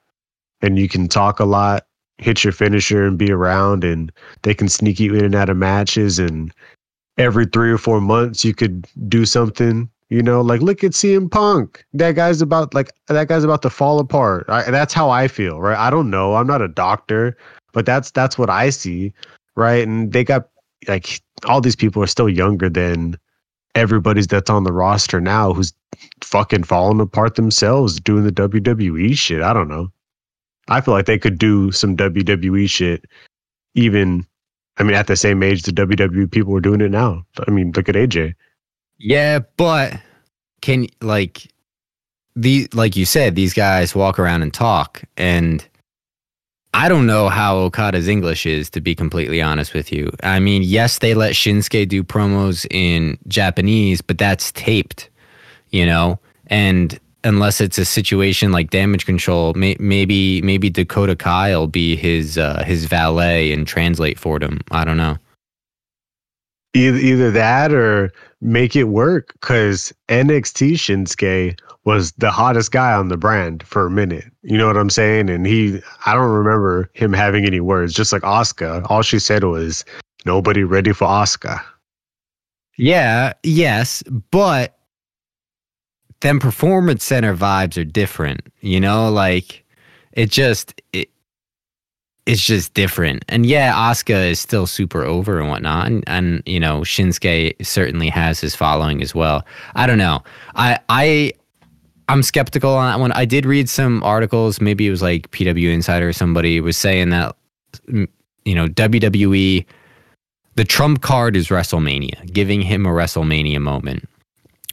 [0.61, 1.85] and you can talk a lot,
[2.17, 4.11] hit your finisher and be around, and
[4.43, 6.53] they can sneak you in and out of matches, and
[7.17, 9.89] every three or four months you could do something.
[10.09, 11.83] You know, like look at CM Punk.
[11.93, 14.45] That guy's about like that guy's about to fall apart.
[14.47, 15.77] I, that's how I feel, right?
[15.77, 16.35] I don't know.
[16.35, 17.35] I'm not a doctor,
[17.73, 19.11] but that's that's what I see,
[19.55, 19.85] right?
[19.85, 20.47] And they got
[20.87, 23.17] like all these people are still younger than
[23.75, 25.73] everybody's that's on the roster now who's
[26.21, 29.41] fucking falling apart themselves doing the WWE shit.
[29.41, 29.91] I don't know.
[30.67, 33.05] I feel like they could do some WWE shit
[33.75, 34.25] even
[34.77, 37.25] I mean at the same age the WWE people were doing it now.
[37.47, 38.33] I mean, look at AJ.
[38.97, 39.99] Yeah, but
[40.61, 41.51] can like
[42.35, 45.65] the like you said, these guys walk around and talk and
[46.75, 50.11] I don't know how Okada's English is, to be completely honest with you.
[50.23, 55.09] I mean, yes, they let Shinsuke do promos in Japanese, but that's taped,
[55.69, 56.19] you know?
[56.47, 61.95] And unless it's a situation like damage control, may, maybe maybe Dakota Kai will be
[61.95, 64.59] his uh, his valet and translate for him.
[64.71, 65.17] I don't know.
[66.73, 68.11] Either, either that or
[68.41, 73.91] make it work because NXT Shinsuke was the hottest guy on the brand for a
[73.91, 74.25] minute.
[74.41, 75.29] You know what I'm saying?
[75.29, 79.43] And he, I don't remember him having any words, just like Asuka, All she said
[79.43, 79.85] was,
[80.25, 81.61] nobody ready for Asuka."
[82.77, 84.77] Yeah, yes, but
[86.19, 89.63] then performance center vibes are different, you know, like
[90.11, 91.09] it just, it,
[92.25, 93.23] it's just different.
[93.29, 95.85] And yeah, Asuka is still super over and whatnot.
[95.87, 99.45] And, and you know, Shinsuke certainly has his following as well.
[99.75, 100.23] I don't know.
[100.55, 101.33] I I
[102.07, 103.11] I'm skeptical on that one.
[103.13, 104.61] I did read some articles.
[104.61, 107.35] Maybe it was like PW Insider or somebody was saying that
[107.87, 108.07] mm,
[108.45, 109.65] you know WWE,
[110.55, 114.07] the trump card is WrestleMania, giving him a WrestleMania moment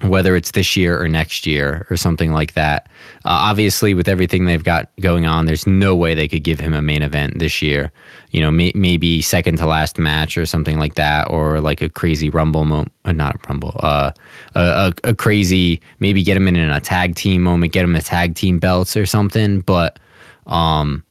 [0.03, 2.87] whether it's this year or next year or something like that.
[3.25, 6.75] Uh, obviously, with everything they've got going on, there's no way they could give him
[6.75, 7.93] a main event this year.
[8.31, 11.89] You know, may, maybe second to last match or something like that, or like a
[11.89, 14.13] crazy rumble moment, uh, not a rumble, uh,
[14.55, 18.03] a, a, a crazy maybe get him in a tag team moment, get him a
[18.03, 19.61] tag team belts or something.
[19.61, 19.99] But
[20.47, 21.05] um,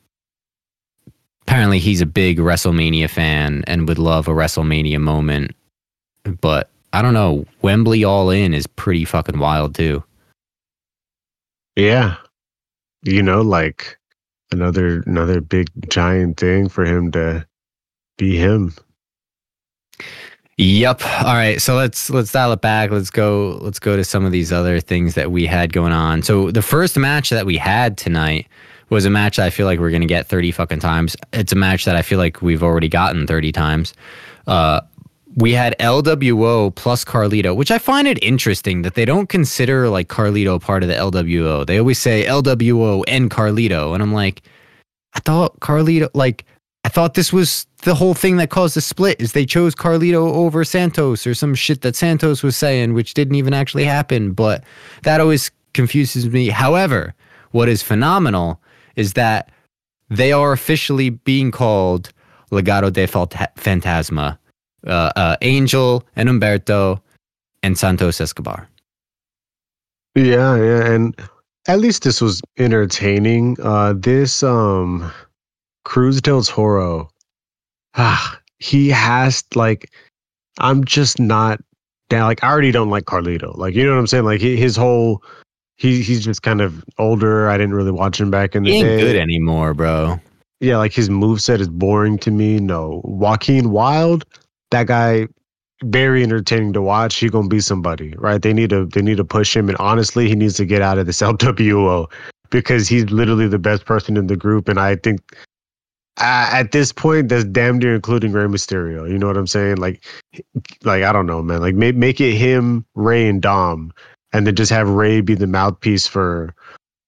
[1.44, 5.56] apparently, he's a big WrestleMania fan and would love a WrestleMania moment.
[6.42, 7.46] But I don't know.
[7.62, 10.04] Wembley all in is pretty fucking wild too.
[11.76, 12.18] Yeah.
[13.04, 13.98] You know, like
[14.52, 17.46] another another big giant thing for him to
[18.18, 18.74] be him.
[20.58, 21.02] Yep.
[21.24, 21.60] All right.
[21.62, 22.92] So let's let's dial it back.
[22.92, 26.22] Let's go let's go to some of these other things that we had going on.
[26.22, 28.48] So the first match that we had tonight
[28.90, 31.16] was a match I feel like we're gonna get 30 fucking times.
[31.34, 33.94] It's a match that I feel like we've already gotten 30 times.
[34.46, 34.82] Uh
[35.36, 40.08] we had LWO plus Carlito, which I find it interesting that they don't consider like
[40.10, 41.66] Carlito part of the LWO.
[41.66, 43.94] They always say LWO and Carlito.
[43.94, 44.42] And I'm like,
[45.14, 46.46] I thought Carlito, like,
[46.84, 50.34] I thought this was the whole thing that caused the split is they chose Carlito
[50.34, 54.34] over Santos or some shit that Santos was saying, which didn't even actually happen.
[54.34, 54.64] But
[55.04, 56.50] that always confuses me.
[56.50, 57.14] However,
[57.52, 58.60] what is phenomenal
[58.96, 59.50] is that
[60.10, 62.12] they are officially being called
[62.52, 64.38] Legado del Fantasma
[64.88, 67.02] uh, uh, Angel and Humberto
[67.64, 68.68] and Santos Escobar.
[70.16, 71.16] Yeah, yeah, and
[71.68, 73.56] at least this was entertaining.
[73.62, 75.12] Uh, this um,
[75.86, 77.10] Cruz del Toro,
[77.96, 79.90] ah, he has like,
[80.60, 81.62] I'm just not
[82.10, 82.28] down.
[82.28, 83.56] Like, I already don't like Carlito.
[83.58, 84.26] Like, you know what I'm saying?
[84.26, 85.24] Like, his whole,
[85.78, 87.50] he he's just kind of older.
[87.50, 89.00] I didn't really watch him back in the he ain't day.
[89.00, 90.20] good anymore, bro.
[90.60, 92.60] Yeah, like his move set is boring to me.
[92.60, 94.26] No, Joaquin Wilde
[94.72, 95.28] that guy
[95.84, 97.16] very entertaining to watch.
[97.16, 98.42] He gonna be somebody, right?
[98.42, 100.98] They need to they need to push him, and honestly, he needs to get out
[100.98, 102.12] of this LWO
[102.50, 105.22] because he's literally the best person in the group, and I think
[106.18, 109.10] uh, at this point, that's damn near including Rey Mysterio.
[109.10, 109.78] You know what I'm saying?
[109.78, 110.06] Like,
[110.84, 111.62] like I don't know, man.
[111.62, 113.94] Like make make it him, Rey, and Dom,
[114.34, 116.54] and then just have Rey be the mouthpiece for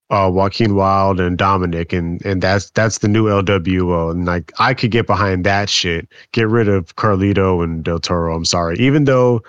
[0.10, 4.74] uh, Joaquin Wilde and Dominic, and and that's that's the new LWO, and like I
[4.74, 6.08] could get behind that shit.
[6.32, 8.36] Get rid of Carlito and Del Toro.
[8.36, 9.42] I'm sorry, even though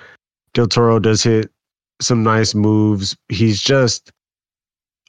[0.54, 1.50] Del Toro does hit
[2.00, 4.10] some nice moves, he's just,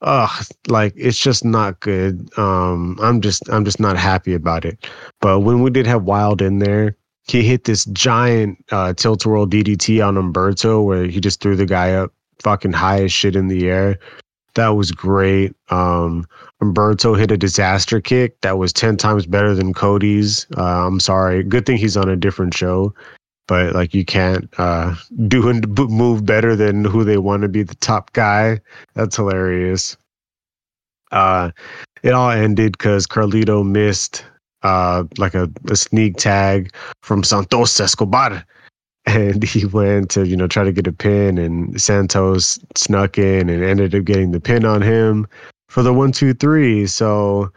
[0.02, 2.28] ugh, like it's just not good.
[2.38, 4.90] Um, I'm just I'm just not happy about it.
[5.22, 9.48] But when we did have Wilde in there, he hit this giant uh, tilt whirl
[9.48, 13.48] DDT on Humberto where he just threw the guy up fucking high as shit in
[13.48, 13.98] the air.
[14.56, 15.54] That was great.
[15.70, 16.26] Um,
[16.62, 20.48] Humberto hit a disaster kick that was 10 times better than Cody's.
[20.58, 21.44] Uh, I'm sorry.
[21.44, 22.94] Good thing he's on a different show,
[23.48, 24.96] but like you can't uh,
[25.28, 28.60] do and move better than who they want to be the top guy.
[28.94, 29.98] That's hilarious.
[31.12, 31.52] Uh,
[32.02, 34.26] it all ended because Carlito missed
[34.64, 38.46] uh, like a, a sneak tag from Santos Escobar
[39.16, 43.50] and he went to you know try to get a pin and santos snuck in
[43.50, 45.28] and ended up getting the pin on him
[45.70, 46.88] for the one two three.
[46.88, 47.52] So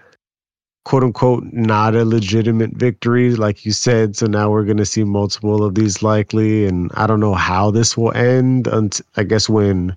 [0.84, 4.16] quote unquote not a legitimate victory like you said.
[4.16, 7.70] So now we're going to see multiple of these likely and i don't know how
[7.70, 9.96] this will end until i guess when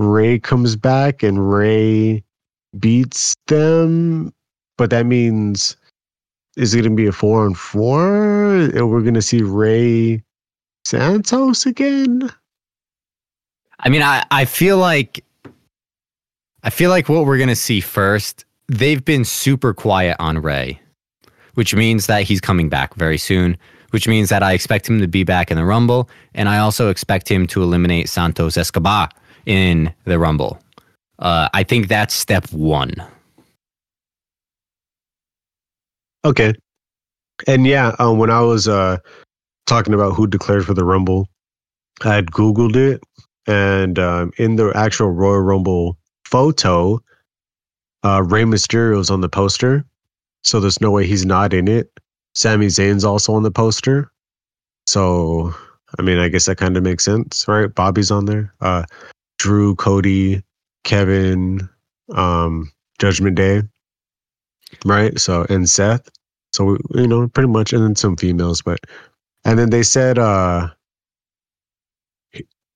[0.00, 2.24] Rey comes back and Rey
[2.78, 4.32] beats them.
[4.78, 5.76] But that means
[6.56, 8.70] is it going to be a four and four?
[8.74, 10.22] We're going to see Rey
[10.90, 12.28] Santos again?
[13.78, 15.24] I mean, I, I feel like
[16.64, 20.80] I feel like what we're gonna see first, they've been super quiet on Rey,
[21.54, 23.56] which means that he's coming back very soon,
[23.90, 26.90] which means that I expect him to be back in the Rumble, and I also
[26.90, 29.08] expect him to eliminate Santos Escobar
[29.46, 30.58] in the Rumble.
[31.20, 32.94] Uh, I think that's step one.
[36.24, 36.52] Okay.
[37.46, 38.98] And yeah, um, when I was uh,
[39.70, 41.28] talking about who declared for the Rumble,
[42.02, 43.00] I had Googled it,
[43.46, 46.98] and um, in the actual Royal Rumble photo,
[48.02, 49.84] uh, Rey Mysterio's on the poster,
[50.42, 51.88] so there's no way he's not in it.
[52.34, 54.10] Sami Zayn's also on the poster,
[54.86, 55.54] so
[55.98, 57.72] I mean, I guess that kind of makes sense, right?
[57.72, 58.52] Bobby's on there.
[58.60, 58.84] Uh,
[59.38, 60.42] Drew, Cody,
[60.82, 61.68] Kevin,
[62.14, 63.62] um, Judgment Day,
[64.84, 65.16] right?
[65.20, 66.08] So and Seth.
[66.52, 68.80] So you know, pretty much, and then some females, but
[69.44, 70.68] and then they said uh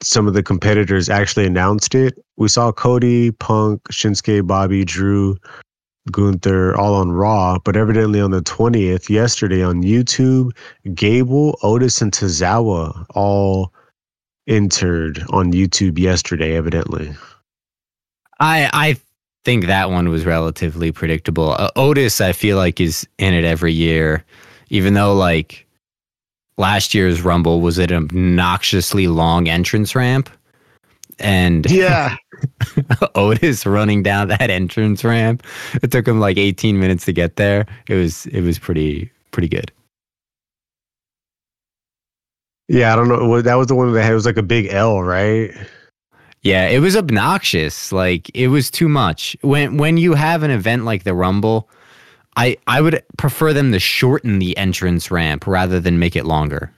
[0.03, 2.23] some of the competitors actually announced it.
[2.37, 5.37] We saw Cody, Punk, Shinsuke, Bobby, Drew,
[6.11, 10.51] Gunther all on Raw, but evidently on the 20th, yesterday on YouTube,
[10.93, 13.73] Gable, Otis, and Tozawa all
[14.47, 17.15] entered on YouTube yesterday, evidently.
[18.41, 18.97] I I
[19.45, 21.53] think that one was relatively predictable.
[21.53, 24.25] Uh, Otis, I feel like, is in it every year,
[24.69, 25.64] even though like
[26.59, 30.31] last year's Rumble was an obnoxiously long entrance ramp.
[31.19, 32.17] And yeah,
[33.15, 35.45] Otis running down that entrance ramp.
[35.83, 37.67] It took him like 18 minutes to get there.
[37.89, 39.71] It was it was pretty pretty good.
[42.69, 43.43] Yeah, I don't know.
[43.43, 45.55] That was the one that had, was like a big L, right?
[46.43, 47.93] Yeah, it was obnoxious.
[47.93, 49.37] Like it was too much.
[49.43, 51.69] When when you have an event like the Rumble,
[52.37, 56.73] I I would prefer them to shorten the entrance ramp rather than make it longer.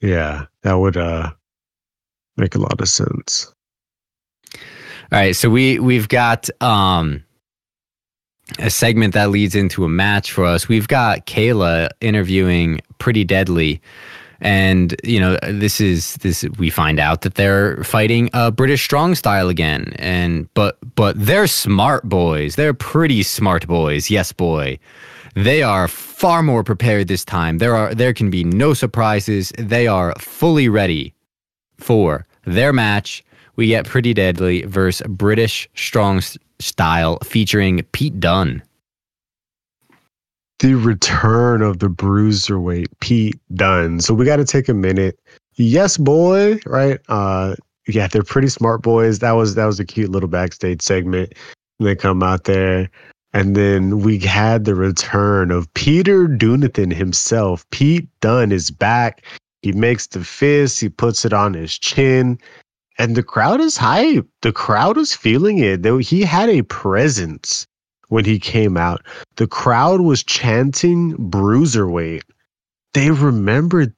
[0.00, 1.32] Yeah, that would uh
[2.36, 3.52] make a lot of sense.
[4.54, 7.24] All right, so we we've got um
[8.58, 10.68] a segment that leads into a match for us.
[10.68, 13.80] We've got Kayla interviewing Pretty Deadly.
[14.44, 19.14] And you know this is this we find out that they're fighting a British strong
[19.14, 22.54] style again, and but but they're smart boys.
[22.54, 24.10] They're pretty smart boys.
[24.10, 24.78] Yes, boy.
[25.34, 27.56] They are far more prepared this time.
[27.56, 29.50] There are there can be no surprises.
[29.58, 31.14] They are fully ready
[31.78, 33.24] for their match.
[33.56, 36.20] We get Pretty Deadly versus British Strong
[36.58, 38.62] Style featuring Pete Dunne.
[40.60, 44.00] The return of the bruiserweight Pete Dunne.
[44.00, 45.18] So we got to take a minute.
[45.56, 47.00] Yes, boy, right?
[47.08, 49.18] Uh, yeah, they're pretty smart boys.
[49.18, 51.34] That was that was a cute little backstage segment.
[51.80, 52.88] They come out there,
[53.32, 57.68] and then we had the return of Peter Dunathan himself.
[57.70, 59.24] Pete Dunne is back.
[59.62, 60.80] He makes the fist.
[60.80, 62.38] He puts it on his chin
[62.98, 64.26] and the crowd is hype.
[64.42, 65.82] The crowd is feeling it.
[65.82, 67.66] Though He had a presence
[68.14, 69.04] when he came out.
[69.36, 72.22] The crowd was chanting bruiserweight.
[72.92, 73.92] They remembered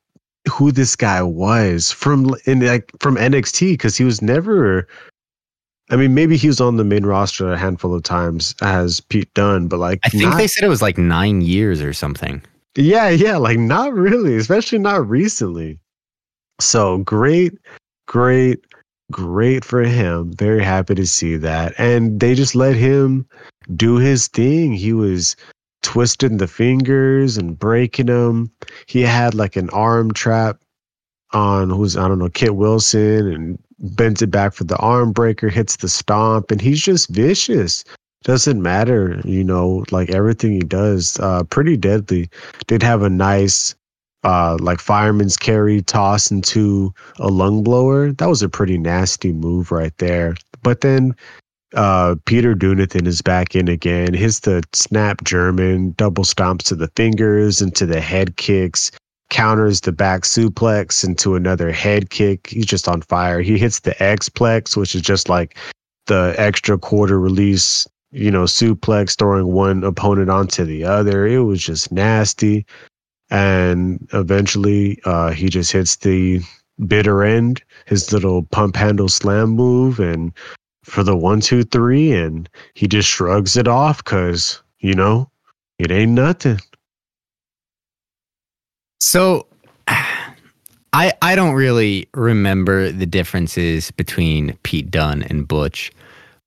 [0.50, 4.88] who this guy was from in like from NXT because he was never.
[5.90, 9.32] I mean, maybe he was on the main roster a handful of times as Pete
[9.34, 12.42] Dunne, but like I think not, they said it was like nine years or something.
[12.74, 15.78] Yeah, yeah, like not really, especially not recently.
[16.58, 17.52] So great,
[18.08, 18.64] great
[19.10, 20.32] great for him.
[20.32, 21.74] Very happy to see that.
[21.78, 23.26] And they just let him
[23.74, 24.72] do his thing.
[24.72, 25.36] He was
[25.82, 28.50] twisting the fingers and breaking them.
[28.86, 30.58] He had like an arm trap
[31.32, 35.48] on who's I don't know Kit Wilson and bends it back for the arm breaker,
[35.48, 37.84] hits the stomp, and he's just vicious.
[38.24, 42.28] Doesn't matter, you know, like everything he does, uh, pretty deadly.
[42.66, 43.74] Did have a nice
[44.24, 48.12] uh, like fireman's carry toss into a lung blower.
[48.12, 50.34] That was a pretty nasty move right there.
[50.62, 51.14] But then
[51.76, 54.14] uh, Peter Dunathan is back in again.
[54.14, 58.90] Hits the snap German, double stomps to the fingers into the head kicks,
[59.30, 62.48] counters the back suplex into another head kick.
[62.48, 63.40] He's just on fire.
[63.40, 65.56] He hits the X-plex, which is just like
[66.06, 71.26] the extra quarter release, you know, suplex, throwing one opponent onto the other.
[71.26, 72.66] It was just nasty
[73.30, 76.40] and eventually uh, he just hits the
[76.86, 80.32] bitter end, his little pump handle slam move, and
[80.86, 85.30] for the one, two, three, and he just shrugs it off because you know
[85.78, 86.58] it ain't nothing.
[89.00, 89.46] So.
[90.92, 95.92] I, I don't really remember the differences between Pete Dunne and Butch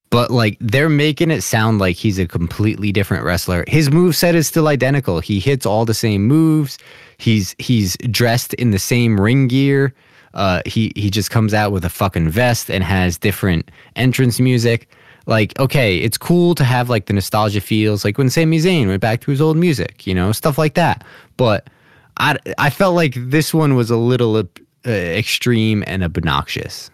[0.09, 3.63] but like they're making it sound like he's a completely different wrestler.
[3.67, 5.19] His move set is still identical.
[5.19, 6.77] He hits all the same moves.
[7.17, 9.93] He's he's dressed in the same ring gear.
[10.33, 14.89] Uh, he he just comes out with a fucking vest and has different entrance music.
[15.25, 19.01] Like, okay, it's cool to have like the nostalgia feels, like when Sami Zayn went
[19.01, 21.03] back to his old music, you know, stuff like that.
[21.37, 21.69] But
[22.17, 24.43] I I felt like this one was a little uh,
[24.85, 26.89] extreme and obnoxious.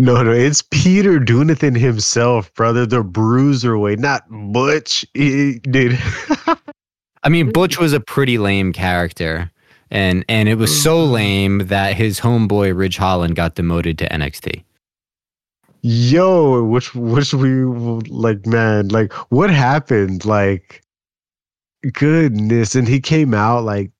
[0.00, 5.04] No, no, it's Peter Dunathan himself, brother, the bruiserweight, not Butch.
[5.12, 5.98] He, dude.
[7.22, 9.50] I mean, Butch was a pretty lame character,
[9.90, 11.10] and and it was so mm.
[11.12, 14.62] lame that his homeboy Ridge Holland got demoted to NXT.
[15.82, 20.24] Yo, which which we like, man, like what happened?
[20.24, 20.82] Like,
[21.92, 23.90] goodness, and he came out like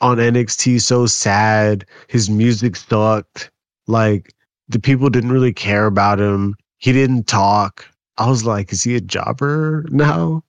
[0.00, 1.84] on NXT so sad.
[2.08, 3.50] His music sucked.
[3.86, 4.34] Like
[4.68, 6.56] the people didn't really care about him.
[6.78, 7.86] He didn't talk.
[8.18, 10.42] I was like, is he a jobber now?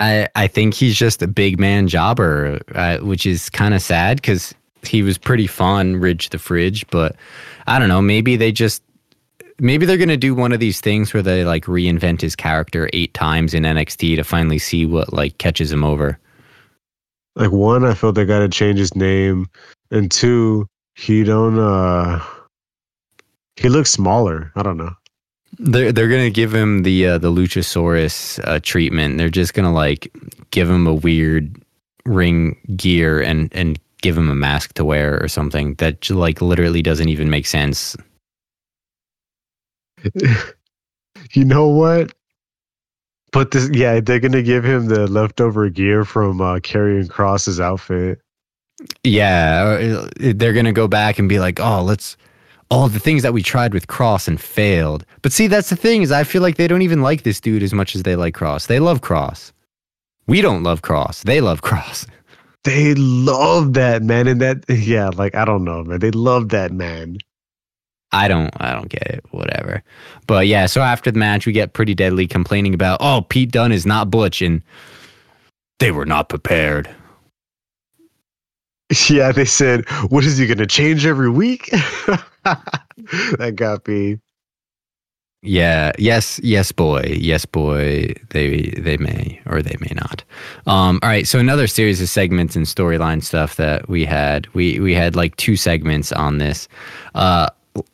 [0.00, 4.16] I I think he's just a big man jobber, uh, which is kind of sad
[4.16, 6.86] because he was pretty fun, Ridge the Fridge.
[6.88, 7.14] But
[7.66, 8.02] I don't know.
[8.02, 8.82] Maybe they just
[9.58, 13.14] maybe they're gonna do one of these things where they like reinvent his character eight
[13.14, 16.18] times in NXT to finally see what like catches him over.
[17.36, 19.48] Like one, I felt they got to change his name,
[19.92, 21.58] and two, he don't.
[21.58, 22.20] uh
[23.56, 24.50] He looks smaller.
[24.56, 24.94] I don't know.
[25.62, 29.18] They're they're gonna give him the uh, the Luchasaurus uh, treatment.
[29.18, 30.10] They're just gonna like
[30.50, 31.54] give him a weird
[32.06, 36.80] ring gear and and give him a mask to wear or something that like literally
[36.80, 37.94] doesn't even make sense.
[41.32, 42.14] you know what?
[43.32, 43.68] Put this.
[43.70, 48.18] Yeah, they're gonna give him the leftover gear from uh, Karrion Kross's outfit.
[49.04, 52.16] Yeah, uh, they're gonna go back and be like, "Oh, let's
[52.70, 56.02] all the things that we tried with Kross and failed." But see, that's the thing
[56.02, 58.34] is, I feel like they don't even like this dude as much as they like
[58.34, 58.66] Kross.
[58.66, 59.52] They love Kross.
[60.26, 61.22] We don't love Kross.
[61.22, 62.06] They love Kross.
[62.62, 66.00] They love that man, and that yeah, like I don't know, man.
[66.00, 67.16] They love that man.
[68.12, 69.24] I don't I don't get it.
[69.30, 69.82] Whatever.
[70.26, 73.72] But yeah, so after the match we get pretty deadly complaining about, oh, Pete Dunne
[73.72, 74.62] is not Butch and
[75.78, 76.88] they were not prepared.
[79.08, 81.70] Yeah, they said, what is he gonna change every week?
[82.42, 84.18] that got me.
[85.42, 88.12] Yeah, yes, yes, boy, yes, boy.
[88.30, 90.22] They they may or they may not.
[90.66, 94.52] Um, all right, so another series of segments and storyline stuff that we had.
[94.54, 96.68] We we had like two segments on this.
[97.14, 97.48] Uh,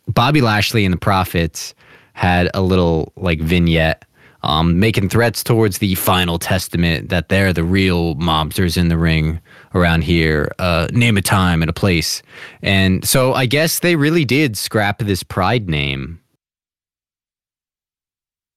[0.09, 1.72] Bobby Lashley and the Profits
[2.14, 4.05] had a little like vignette
[4.47, 9.40] um, making threats towards the final testament that they're the real mobsters in the ring
[9.74, 10.51] around here.
[10.59, 12.22] Uh, name a time and a place.
[12.62, 16.20] And so I guess they really did scrap this pride name.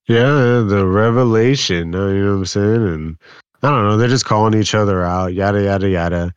[0.07, 1.93] Yeah, the revelation.
[1.93, 2.87] You know what I'm saying?
[2.87, 3.17] And
[3.61, 3.97] I don't know.
[3.97, 6.33] They're just calling each other out, yada, yada, yada.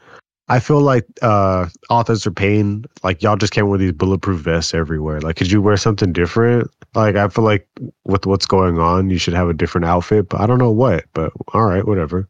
[0.49, 4.75] I feel like uh, Authors of Pain like y'all just can't wear these bulletproof vests
[4.75, 5.21] everywhere.
[5.21, 6.71] Like, could you wear something different?
[6.95, 7.67] Like, I feel like
[8.05, 10.29] with what's going on, you should have a different outfit.
[10.29, 11.05] But I don't know what.
[11.15, 12.29] But all right, whatever.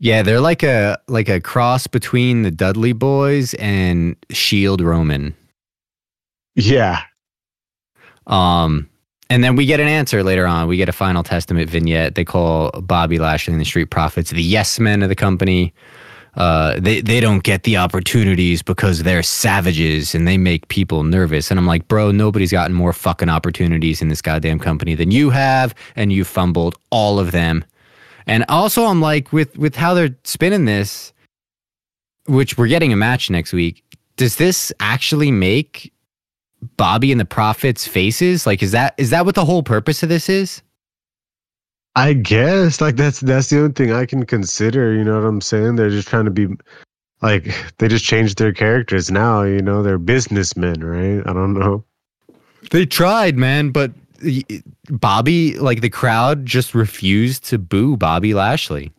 [0.00, 5.34] Yeah, they're like a like a cross between the Dudley Boys and Shield Roman.
[6.54, 7.02] Yeah.
[8.26, 8.88] Um,
[9.30, 10.68] and then we get an answer later on.
[10.68, 12.14] We get a final testament vignette.
[12.14, 15.74] They call Bobby Lashley and the Street Profits the yes men of the company
[16.38, 21.50] uh, they they don't get the opportunities because they're savages and they make people nervous.
[21.50, 25.30] And I'm like, bro, nobody's gotten more fucking opportunities in this goddamn company than you
[25.30, 27.64] have, and you fumbled all of them.
[28.28, 31.12] And also, I'm like, with with how they're spinning this,
[32.26, 33.82] which we're getting a match next week.
[34.16, 35.92] Does this actually make
[36.76, 38.46] Bobby and the Profits faces?
[38.46, 40.62] Like, is that is that what the whole purpose of this is?
[41.98, 44.94] I guess like that's that's the only thing I can consider.
[44.94, 45.74] You know what I'm saying?
[45.74, 46.46] They're just trying to be
[47.22, 49.42] like they just changed their characters now.
[49.42, 51.26] You know, they're businessmen, right?
[51.26, 51.84] I don't know.
[52.70, 53.90] They tried, man, but
[54.88, 58.92] Bobby, like the crowd, just refused to boo Bobby Lashley.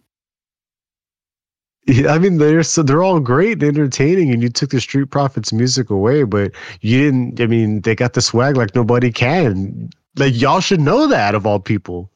[1.88, 5.10] Yeah, I mean, they're so they're all great and entertaining, and you took the Street
[5.10, 7.40] Profits music away, but you didn't.
[7.40, 9.90] I mean, they got the swag like nobody can.
[10.18, 12.12] Like y'all should know that of all people.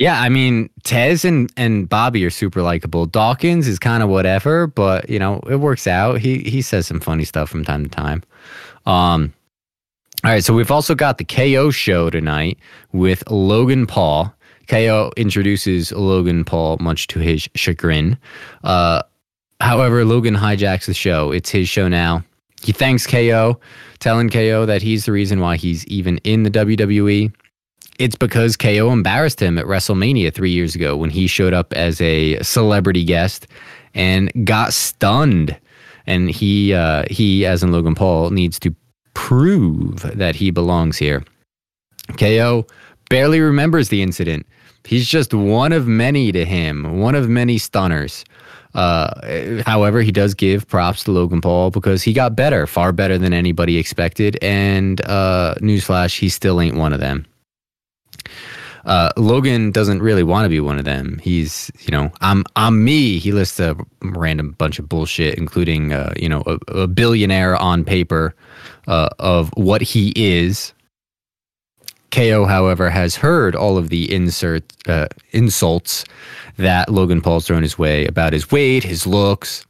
[0.00, 3.04] Yeah, I mean, Tez and, and Bobby are super likable.
[3.04, 6.20] Dawkins is kind of whatever, but you know, it works out.
[6.20, 8.22] He he says some funny stuff from time to time.
[8.86, 9.34] Um
[10.24, 12.58] all right, so we've also got the KO show tonight
[12.92, 14.34] with Logan Paul.
[14.68, 18.18] KO introduces Logan Paul, much to his chagrin.
[18.62, 19.02] Uh,
[19.60, 21.30] however, Logan hijacks the show.
[21.32, 22.22] It's his show now.
[22.62, 23.58] He thanks KO,
[23.98, 27.32] telling KO that he's the reason why he's even in the WWE
[28.00, 32.00] it's because KO embarrassed him at WrestleMania three years ago when he showed up as
[32.00, 33.46] a celebrity guest
[33.94, 35.56] and got stunned.
[36.06, 38.74] And he, uh, he, as in Logan Paul, needs to
[39.12, 41.22] prove that he belongs here.
[42.16, 42.66] KO
[43.10, 44.46] barely remembers the incident.
[44.84, 48.24] He's just one of many to him, one of many stunners.
[48.72, 53.18] Uh, however, he does give props to Logan Paul because he got better, far better
[53.18, 54.38] than anybody expected.
[54.40, 57.26] And uh, newsflash, he still ain't one of them.
[58.84, 61.20] Uh, Logan doesn't really want to be one of them.
[61.22, 63.18] He's, you know, I'm I'm me.
[63.18, 67.84] He lists a random bunch of bullshit, including, uh, you know, a, a, billionaire on
[67.84, 68.34] paper
[68.86, 70.72] uh, of what he is.
[72.10, 76.04] KO, however, has heard all of the insert uh, insults
[76.56, 79.64] that Logan Paul's thrown his way about his weight, his looks,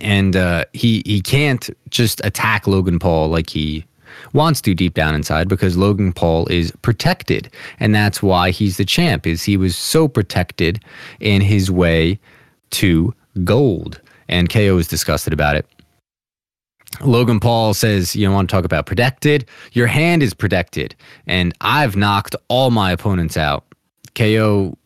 [0.00, 3.84] and uh, he he can't just attack Logan Paul like he
[4.32, 7.50] wants to deep down inside because Logan Paul is protected.
[7.80, 10.82] And that's why he's the champ is he was so protected
[11.20, 12.18] in his way
[12.70, 13.14] to
[13.44, 14.00] gold.
[14.28, 15.66] And KO is disgusted about it.
[17.00, 19.46] Logan Paul says, You want to talk about protected?
[19.72, 20.94] Your hand is protected.
[21.26, 23.64] And I've knocked all my opponents out.
[24.14, 24.76] KO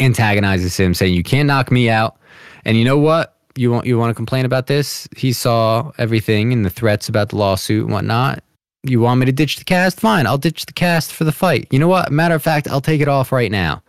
[0.00, 2.16] antagonizes him, saying, You can't knock me out.
[2.64, 3.36] And you know what?
[3.56, 5.08] You want you want to complain about this?
[5.16, 8.42] He saw everything and the threats about the lawsuit and whatnot.
[8.82, 10.00] You want me to ditch the cast?
[10.00, 11.68] Fine, I'll ditch the cast for the fight.
[11.70, 12.10] You know what?
[12.10, 13.82] Matter of fact, I'll take it off right now.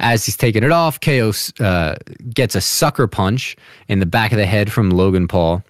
[0.00, 1.94] As he's taking it off, KO uh,
[2.32, 3.56] gets a sucker punch
[3.88, 5.62] in the back of the head from Logan Paul.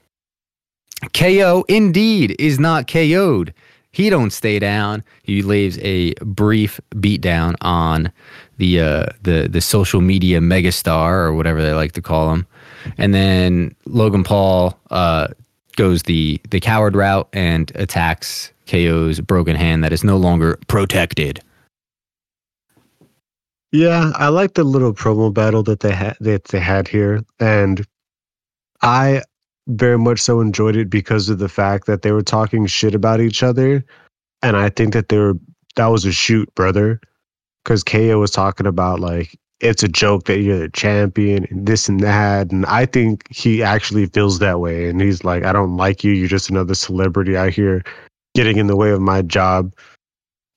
[1.13, 3.53] KO indeed is not KO'd.
[3.93, 5.05] He don't stay down.
[5.23, 8.11] He leaves a brief beatdown on
[8.57, 12.47] the uh, the the social media megastar or whatever they like to call him,
[12.99, 15.29] and then Logan Paul uh,
[15.77, 21.41] goes the the coward route and attacks KO's broken hand that is no longer protected.
[23.73, 27.85] Yeah, I like the little promo battle that they had that they had here, and
[28.83, 29.23] I
[29.67, 33.21] very much so enjoyed it because of the fact that they were talking shit about
[33.21, 33.85] each other.
[34.43, 35.35] And I think that they were
[35.77, 37.01] that was a shoot, brother.
[37.65, 41.89] Because KO was talking about like it's a joke that you're the champion and this
[41.89, 42.53] and that.
[42.53, 44.89] And I think he actually feels that way.
[44.89, 46.13] And he's like, I don't like you.
[46.13, 47.83] You're just another celebrity out here
[48.35, 49.73] getting in the way of my job.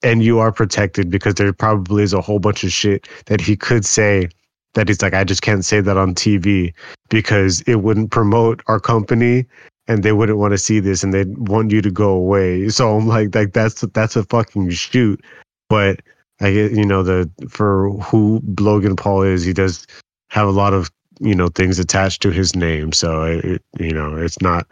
[0.03, 3.55] And you are protected because there probably is a whole bunch of shit that he
[3.55, 4.30] could say
[4.75, 6.71] that he's like, I just can't say that on TV
[7.09, 9.47] because it wouldn't promote our company
[9.88, 12.69] and they wouldn't want to see this and they'd want you to go away.
[12.69, 15.23] So I'm like, like that's that's a fucking shoot.
[15.69, 16.01] But
[16.41, 19.88] I get you know the for who Logan Paul is, he does
[20.30, 22.91] have a lot of you know things attached to his name.
[22.91, 24.67] So it, you know it's not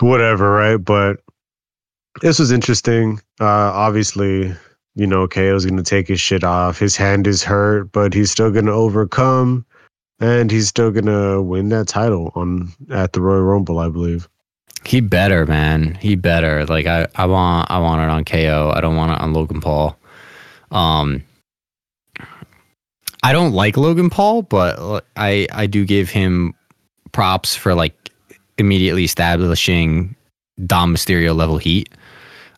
[0.00, 0.78] whatever, right?
[0.78, 1.20] But
[2.20, 3.20] this was interesting.
[3.40, 4.54] Uh, obviously,
[4.94, 6.78] you know, KO's going to take his shit off.
[6.78, 9.64] His hand is hurt, but he's still going to overcome
[10.20, 14.28] and he's still going to win that title on at the Royal Rumble, I believe.
[14.84, 15.94] He better, man.
[16.00, 16.64] He better.
[16.66, 18.72] Like I, I want I want it on KO.
[18.74, 19.96] I don't want it on Logan Paul.
[20.70, 21.22] Um
[23.22, 26.54] I don't like Logan Paul, but I I do give him
[27.12, 28.10] props for like
[28.56, 30.16] immediately establishing
[30.66, 31.90] Dom Mysterio level heat.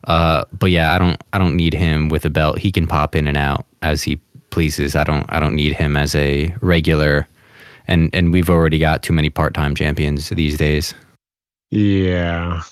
[0.05, 2.59] Uh, but yeah, I don't I don't need him with a belt.
[2.59, 4.17] He can pop in and out as he
[4.51, 4.97] pleases.
[4.97, 7.27] I don't I don't need him as a regular
[7.89, 10.95] and and we've already got too many part-time champions these days.
[11.71, 12.63] Yeah.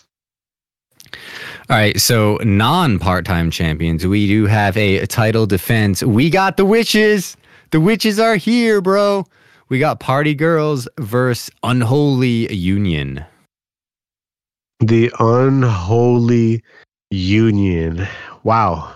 [1.69, 6.03] All right, so non part-time champions, we do have a title defense.
[6.03, 7.37] We got the witches.
[7.71, 9.27] The witches are here, bro.
[9.69, 13.25] We got Party Girls versus Unholy Union.
[14.81, 16.63] The Unholy
[17.11, 18.07] Union.
[18.45, 18.95] Wow.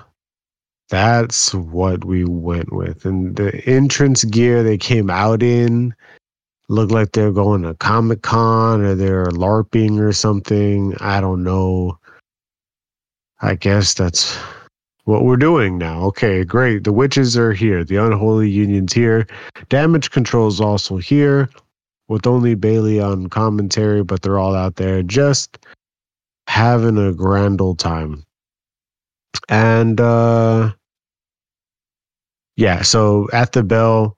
[0.89, 3.05] That's what we went with.
[3.05, 5.95] And the entrance gear they came out in
[6.69, 10.95] looked like they're going to Comic Con or they're LARPing or something.
[11.01, 11.99] I don't know.
[13.43, 14.39] I guess that's
[15.05, 16.03] what we're doing now.
[16.05, 16.85] Okay, great.
[16.85, 17.85] The witches are here.
[17.85, 19.27] The unholy union's here.
[19.69, 21.51] Damage control is also here
[22.09, 25.59] with only Bayley on commentary, but they're all out there just
[26.47, 28.25] having a grand old time.
[29.49, 30.73] And uh
[32.57, 34.17] yeah, so at the bell,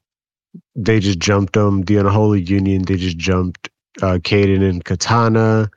[0.74, 1.82] they just jumped them.
[1.82, 3.70] The Unholy Union, they just jumped
[4.02, 5.70] uh Kayden and Katana.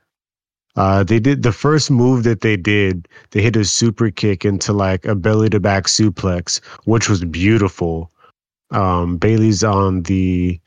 [0.75, 3.07] Uh, they did the first move that they did.
[3.31, 8.09] They hit a super kick into like a belly to back suplex, which was beautiful.
[8.71, 10.59] Um, Bayley's on the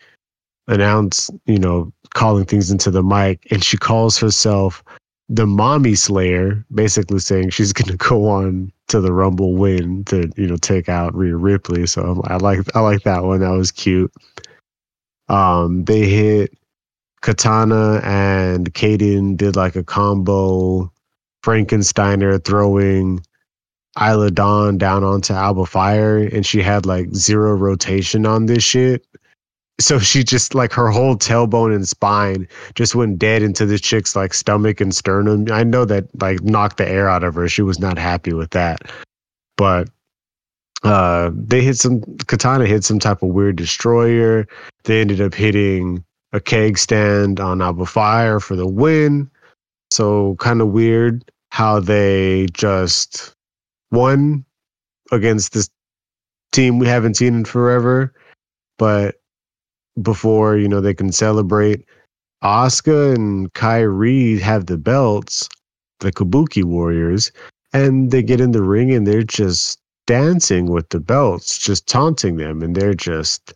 [0.68, 4.83] announce, you know, calling things into the mic, and she calls herself
[5.33, 10.30] the mommy slayer, basically saying she's going to go on to the Rumble win to
[10.37, 11.87] you know take out Rhea Ripley.
[11.87, 13.41] So I like I like that one.
[13.41, 14.12] That was cute.
[15.28, 16.53] Um, they hit
[17.22, 20.93] Katana and Kayden did like a combo.
[21.43, 23.20] Frankensteiner throwing
[24.01, 29.05] Isla Dawn down onto Alba Fyre, and she had like zero rotation on this shit
[29.81, 34.14] so she just like her whole tailbone and spine just went dead into the chick's
[34.14, 35.47] like stomach and sternum.
[35.51, 37.49] I know that like knocked the air out of her.
[37.49, 38.83] She was not happy with that.
[39.57, 39.89] But
[40.85, 44.47] uh they hit some katana hit some type of weird destroyer.
[44.85, 49.31] They ended up hitting a keg stand on Alba Fyre for the win.
[49.91, 53.35] So kind of weird how they just
[53.91, 54.45] won
[55.11, 55.68] against this
[56.53, 58.12] team we haven't seen in forever.
[58.79, 59.16] But
[60.01, 61.84] before you know they can celebrate.
[62.43, 65.49] Asuka and Kairi have the belts,
[66.01, 67.30] the Kabuki Warriors,
[67.72, 72.36] and they get in the ring and they're just dancing with the belts, just taunting
[72.36, 73.55] them, and they're just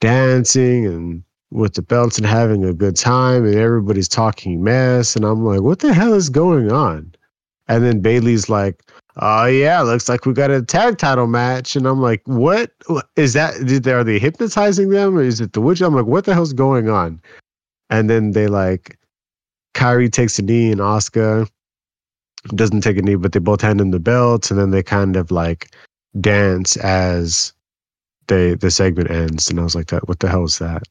[0.00, 5.24] dancing and with the belts and having a good time, and everybody's talking mess, and
[5.24, 7.14] I'm like, what the hell is going on?
[7.68, 8.82] And then Bayley's like,
[9.16, 12.72] oh yeah, looks like we got a tag title match, and I'm like, what
[13.16, 13.54] is that?
[13.66, 15.80] Did they, are they hypnotizing them, or is it the witch?
[15.80, 17.20] I'm like, what the hell's going on?
[17.90, 18.98] And then they like,
[19.74, 21.48] Kairi takes a knee, and Asuka
[22.54, 25.16] doesn't take a knee, but they both hand him the belts, and then they kind
[25.16, 25.74] of like
[26.20, 27.52] dance as
[28.28, 29.48] they the segment ends.
[29.48, 30.82] And I was like, "That what the hell is that?"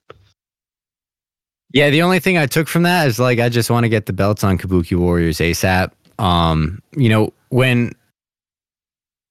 [1.73, 4.05] Yeah, the only thing I took from that is like I just want to get
[4.05, 5.91] the belts on Kabuki Warriors ASAP.
[6.19, 7.93] Um, you know, when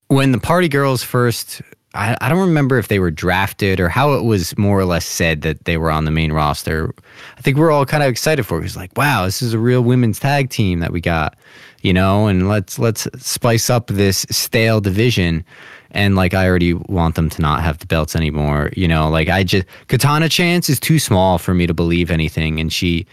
[0.07, 1.61] when the party girls first
[1.95, 5.05] I, I don't remember if they were drafted or how it was more or less
[5.05, 6.93] said that they were on the main roster.
[7.37, 8.65] I think we're all kind of excited for it.
[8.65, 11.37] It's like, wow, this is a real women's tag team that we got,
[11.81, 15.45] you know, and let's let's spice up this stale division.
[15.91, 18.71] And like I already want them to not have the belts anymore.
[18.75, 22.59] You know, like I just Katana Chance is too small for me to believe anything.
[22.59, 23.05] And she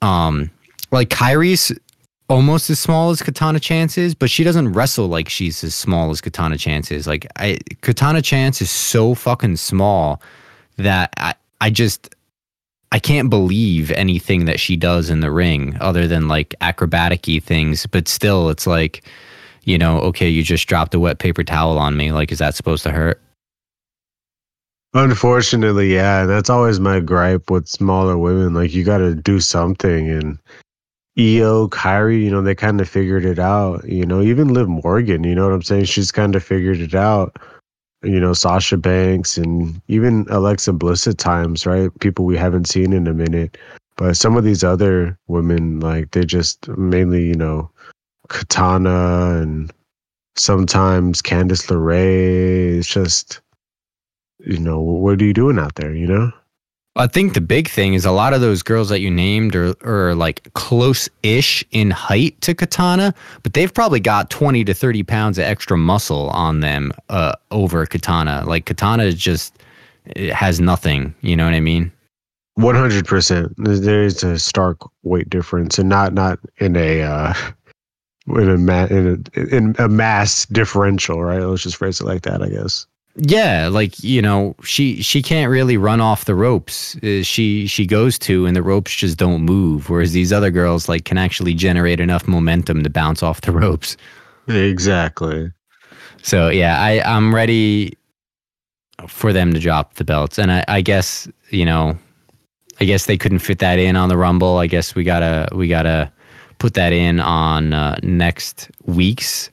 [0.00, 0.50] um
[0.92, 1.78] like Kairi's
[2.32, 6.10] almost as small as Katana Chance is, but she doesn't wrestle like she's as small
[6.10, 7.06] as Katana Chance is.
[7.06, 10.22] Like I Katana Chance is so fucking small
[10.78, 12.14] that I I just
[12.90, 17.86] I can't believe anything that she does in the ring other than like acrobatic things,
[17.86, 19.04] but still it's like,
[19.64, 22.12] you know, okay, you just dropped a wet paper towel on me.
[22.12, 23.20] Like, is that supposed to hurt?
[24.94, 26.24] Unfortunately, yeah.
[26.24, 28.54] That's always my gripe with smaller women.
[28.54, 30.38] Like you gotta do something and
[31.18, 33.86] Io, Kairi, you know, they kind of figured it out.
[33.86, 35.84] You know, even Liv Morgan, you know what I'm saying?
[35.84, 37.36] She's kind of figured it out.
[38.02, 41.90] You know, Sasha Banks and even Alexa Bliss at times, right?
[42.00, 43.58] People we haven't seen in a minute.
[43.96, 47.70] But some of these other women, like, they just mainly, you know,
[48.28, 49.70] Katana and
[50.34, 52.78] sometimes Candice LeRae.
[52.78, 53.40] It's just,
[54.38, 56.32] you know, what are you doing out there, you know?
[56.94, 59.74] I think the big thing is a lot of those girls that you named are,
[59.82, 65.02] are like close ish in height to Katana, but they've probably got 20 to 30
[65.02, 68.44] pounds of extra muscle on them uh, over Katana.
[68.46, 69.56] Like Katana just
[70.32, 71.14] has nothing.
[71.22, 71.90] You know what I mean?
[72.58, 73.54] 100%.
[73.56, 77.32] There's a stark weight difference and not, not in a, uh,
[78.26, 81.40] in a, ma- in a, in a mass differential, right?
[81.40, 82.86] Let's just phrase it like that, I guess.
[83.16, 86.96] Yeah, like you know, she she can't really run off the ropes.
[86.96, 89.90] Uh, she she goes to, and the ropes just don't move.
[89.90, 93.98] Whereas these other girls like can actually generate enough momentum to bounce off the ropes.
[94.48, 95.52] Exactly.
[96.22, 97.98] So yeah, I I'm ready
[99.08, 101.98] for them to drop the belts, and I I guess you know,
[102.80, 104.56] I guess they couldn't fit that in on the Rumble.
[104.56, 106.10] I guess we gotta we gotta
[106.58, 109.50] put that in on uh, next week's.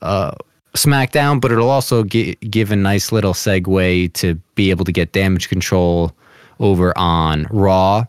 [0.00, 0.32] Uh,
[0.76, 5.48] SmackDown, but it'll also give a nice little segue to be able to get damage
[5.48, 6.12] control
[6.60, 8.04] over on Raw.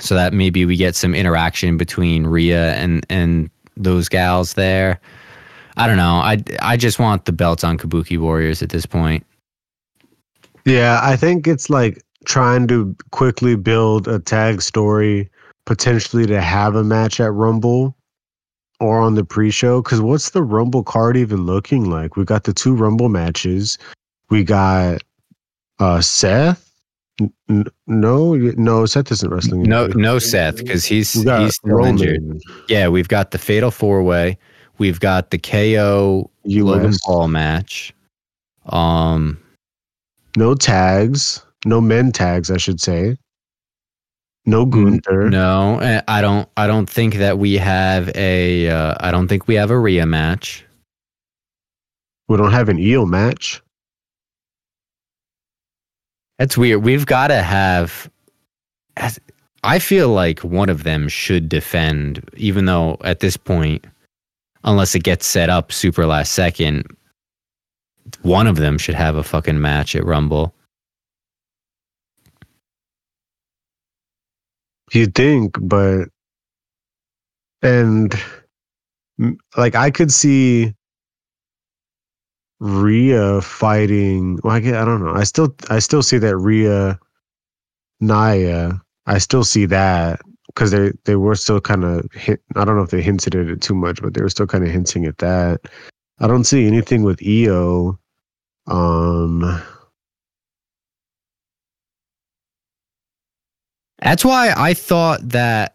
[0.00, 5.00] So that maybe we get some interaction between Rhea and and those gals there.
[5.76, 6.16] I don't know.
[6.16, 9.24] I I just want the belts on Kabuki Warriors at this point.
[10.64, 15.30] Yeah, I think it's like trying to quickly build a tag story
[15.64, 17.96] potentially to have a match at Rumble
[18.80, 19.82] or on the pre-show?
[19.82, 22.16] Because what's the rumble card even looking like?
[22.16, 23.78] We got the two rumble matches.
[24.30, 25.02] We got
[25.78, 26.64] uh seth?
[27.50, 31.90] N- no no seth isn't wrestling no no seth because he's he's still Roman.
[31.98, 32.40] injured.
[32.68, 34.38] Yeah we've got the fatal four way.
[34.78, 36.64] We've got the ko US.
[36.64, 37.92] logan paul match.
[38.66, 39.38] Um
[40.36, 41.44] no tags.
[41.64, 43.16] No men tags i should say
[44.48, 45.28] no Gunther.
[45.28, 46.48] No, eh, I don't.
[46.56, 48.68] I don't think that we have a.
[48.68, 50.64] Uh, I don't think we have a Rhea match.
[52.28, 53.62] We don't have an Io match.
[56.38, 56.82] That's weird.
[56.82, 58.10] We've got to have.
[59.64, 63.86] I feel like one of them should defend, even though at this point,
[64.64, 66.86] unless it gets set up super last second,
[68.22, 70.54] one of them should have a fucking match at Rumble.
[74.92, 76.08] You think, but
[77.62, 78.14] and
[79.56, 80.74] like I could see
[82.60, 84.38] Rhea fighting.
[84.42, 85.14] Well, I, I don't know.
[85.14, 86.98] I still I still see that Rhea
[88.00, 88.80] Nia.
[89.06, 92.40] I still see that because they they were still kind of hint.
[92.56, 94.64] I don't know if they hinted at it too much, but they were still kind
[94.64, 95.60] of hinting at that.
[96.20, 97.98] I don't see anything with Io.
[98.66, 99.62] Um,
[104.00, 105.74] That's why I thought that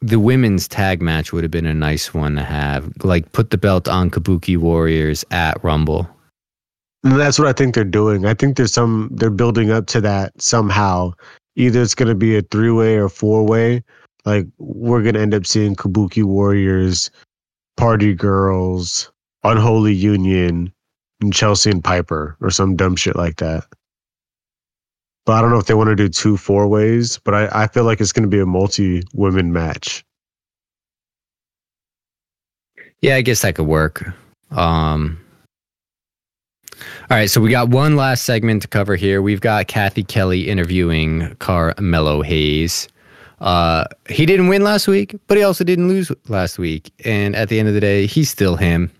[0.00, 2.92] the women's tag match would have been a nice one to have.
[3.02, 6.08] Like put the belt on Kabuki Warriors at Rumble.
[7.02, 8.26] That's what I think they're doing.
[8.26, 11.12] I think there's some they're building up to that somehow.
[11.56, 13.82] Either it's going to be a three way or four way.
[14.24, 17.10] Like we're going to end up seeing Kabuki Warriors,
[17.76, 19.10] Party Girls,
[19.42, 20.72] Unholy Union,
[21.20, 23.64] and Chelsea and Piper or some dumb shit like that.
[25.26, 27.66] But I don't know if they want to do two four ways, but I, I
[27.66, 30.04] feel like it's going to be a multi women match.
[33.00, 34.12] Yeah, I guess that could work.
[34.50, 35.18] Um,
[37.10, 39.22] all right, so we got one last segment to cover here.
[39.22, 42.88] We've got Kathy Kelly interviewing Carmelo Hayes.
[43.40, 46.92] Uh, he didn't win last week, but he also didn't lose last week.
[47.04, 48.90] And at the end of the day, he's still him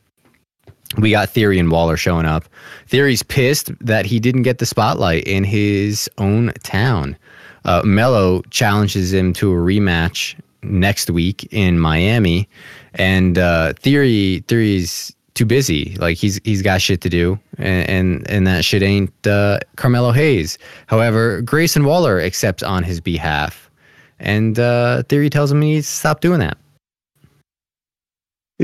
[0.98, 2.44] we got Theory and Waller showing up.
[2.86, 7.16] Theory's pissed that he didn't get the spotlight in his own town.
[7.64, 12.48] Uh, Melo challenges him to a rematch next week in Miami,
[12.94, 15.96] and uh, Theory Theory's too busy.
[15.98, 20.12] Like he's he's got shit to do, and and, and that shit ain't uh, Carmelo
[20.12, 20.58] Hayes.
[20.86, 23.70] However, Grayson Waller accepts on his behalf,
[24.18, 26.58] and uh, Theory tells him he needs to stop doing that.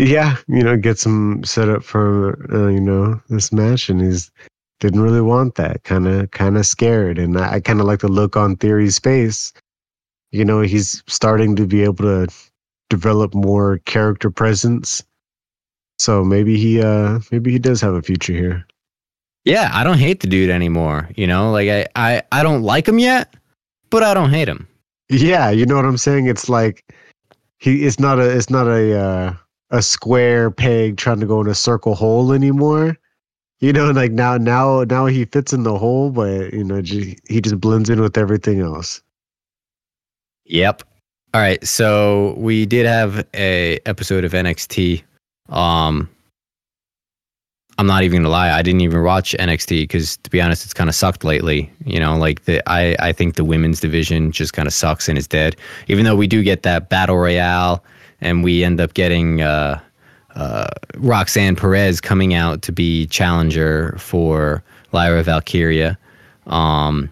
[0.00, 4.30] Yeah, you know, gets him set up for uh, you know this match, and he's
[4.80, 5.84] didn't really want that.
[5.84, 8.98] Kind of, kind of scared, and I, I kind of like the look on Theory's
[8.98, 9.52] face.
[10.32, 12.28] You know, he's starting to be able to
[12.88, 15.02] develop more character presence.
[15.98, 18.66] So maybe he, uh maybe he does have a future here.
[19.44, 21.10] Yeah, I don't hate the dude anymore.
[21.14, 23.34] You know, like I, I, I don't like him yet,
[23.90, 24.66] but I don't hate him.
[25.10, 26.26] Yeah, you know what I'm saying.
[26.26, 26.90] It's like
[27.58, 27.84] he.
[27.84, 28.34] It's not a.
[28.34, 28.98] It's not a.
[28.98, 29.34] uh
[29.70, 32.96] a square peg trying to go in a circle hole anymore.
[33.60, 37.40] You know, like now, now, now he fits in the hole, but you know, he
[37.40, 39.02] just blends in with everything else.
[40.46, 40.82] Yep.
[41.34, 41.64] All right.
[41.64, 45.02] So we did have a episode of NXT.
[45.50, 46.08] Um,
[47.78, 48.50] I'm not even gonna lie.
[48.50, 51.70] I didn't even watch NXT because, to be honest, it's kind of sucked lately.
[51.84, 55.16] You know, like the I I think the women's division just kind of sucks and
[55.16, 55.56] is dead.
[55.86, 57.82] Even though we do get that battle royale
[58.20, 59.80] and we end up getting uh,
[60.34, 64.62] uh, Roxanne Perez coming out to be challenger for
[64.92, 65.98] Lyra Valkyria.
[66.46, 67.10] Um,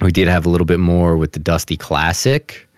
[0.00, 2.68] we did have a little bit more with the Dusty Classic,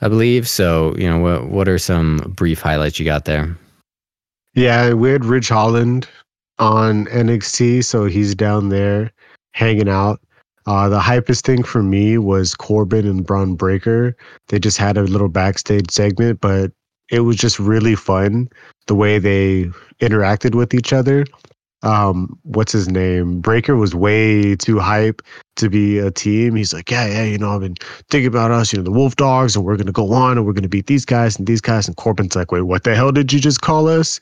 [0.00, 0.48] I believe.
[0.48, 3.56] So, you know, what what are some brief highlights you got there?
[4.54, 6.08] Yeah, we had Ridge Holland
[6.58, 9.10] on NXT, so he's down there
[9.52, 10.20] hanging out.
[10.66, 14.16] Uh, the hypest thing for me was Corbin and Bron Breaker.
[14.48, 16.72] They just had a little backstage segment, but
[17.10, 18.48] it was just really fun
[18.86, 21.24] the way they interacted with each other.
[21.82, 23.40] Um, what's his name?
[23.40, 25.20] Breaker was way too hype
[25.56, 26.56] to be a team.
[26.56, 27.76] He's like, yeah, yeah, you know, I've been
[28.10, 30.54] thinking about us, you know, the Wolf Dogs, and we're gonna go on and we're
[30.54, 31.86] gonna beat these guys and these guys.
[31.86, 34.18] And Corbin's like, wait, what the hell did you just call us?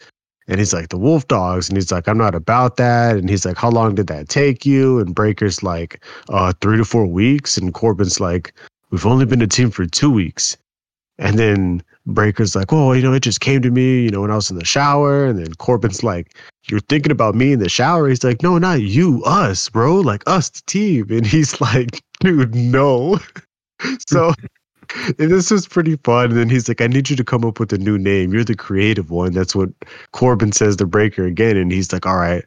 [0.48, 1.68] And he's like, the Wolf Dogs.
[1.68, 3.16] And he's like, I'm not about that.
[3.16, 4.98] And he's like, how long did that take you?
[4.98, 7.56] And Breaker's like, uh, three to four weeks.
[7.56, 8.52] And Corbin's like,
[8.90, 10.56] we've only been a team for two weeks.
[11.18, 14.30] And then Breaker's like, oh, you know, it just came to me, you know, when
[14.30, 15.26] I was in the shower.
[15.26, 16.36] And then Corbin's like,
[16.68, 18.08] you're thinking about me in the shower.
[18.08, 21.10] He's like, no, not you, us, bro, like us, the team.
[21.10, 23.18] And he's like, dude, no.
[24.08, 24.32] so
[25.18, 26.30] this was pretty fun.
[26.30, 28.32] And then he's like, I need you to come up with a new name.
[28.32, 29.32] You're the creative one.
[29.32, 29.70] That's what
[30.12, 31.56] Corbin says to Breaker again.
[31.56, 32.44] And he's like, All right,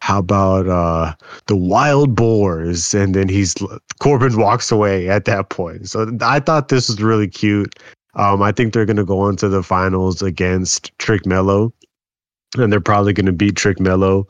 [0.00, 1.14] how about uh
[1.46, 2.94] the wild boars?
[2.94, 3.54] And then he's
[4.00, 5.88] Corbin walks away at that point.
[5.88, 7.74] So I thought this was really cute.
[8.14, 11.72] Um, I think they're gonna go on to the finals against Trick Melo.
[12.58, 14.26] And they're probably gonna beat Trick Melo.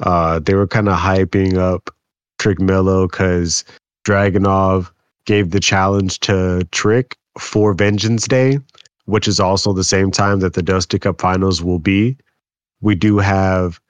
[0.00, 1.90] Uh, they were kind of hyping up
[2.38, 3.64] Trick Melo because
[4.04, 4.90] Dragunov
[5.24, 8.58] gave the challenge to Trick for Vengeance Day,
[9.06, 12.16] which is also the same time that the Dusty Cup Finals will be.
[12.80, 13.80] We do have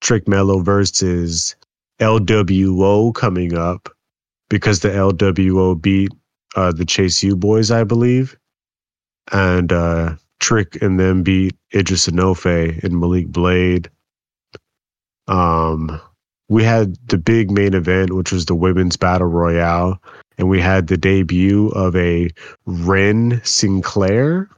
[0.00, 1.56] Trick Melo versus
[2.00, 3.88] LWO coming up
[4.48, 6.10] because the LWO beat
[6.56, 8.36] uh, the Chase U boys, I believe.
[9.30, 13.88] And uh, Trick and them beat Edris Enofe and Malik Blade.
[15.28, 16.00] Um,
[16.48, 20.02] we had the big main event, which was the women's battle royale
[20.38, 22.30] and we had the debut of a
[22.66, 24.48] Wren Sinclair,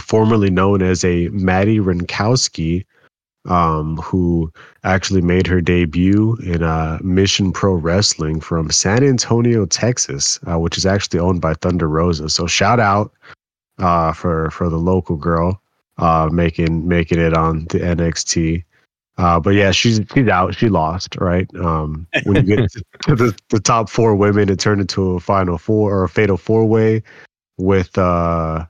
[0.00, 2.84] formerly known as a Maddie Wrenkowski,
[3.46, 4.52] um, who
[4.84, 10.76] actually made her debut in uh, Mission Pro Wrestling from San Antonio, Texas, uh, which
[10.76, 12.28] is actually owned by Thunder Rosa.
[12.28, 13.12] So shout out
[13.78, 15.60] uh, for for the local girl
[15.98, 18.64] uh, making making it on the NXT.
[19.18, 20.54] Uh, but yeah, she's she's out.
[20.54, 21.48] She lost, right?
[21.56, 22.70] Um, when you get
[23.02, 26.36] to the, the top four women, it turned into a final four or a fatal
[26.36, 27.02] four way
[27.56, 28.64] with uh,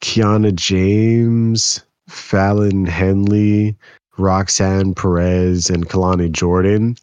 [0.00, 3.76] Kiana James, Fallon Henley,
[4.18, 6.96] Roxanne Perez, and Kelani Jordan.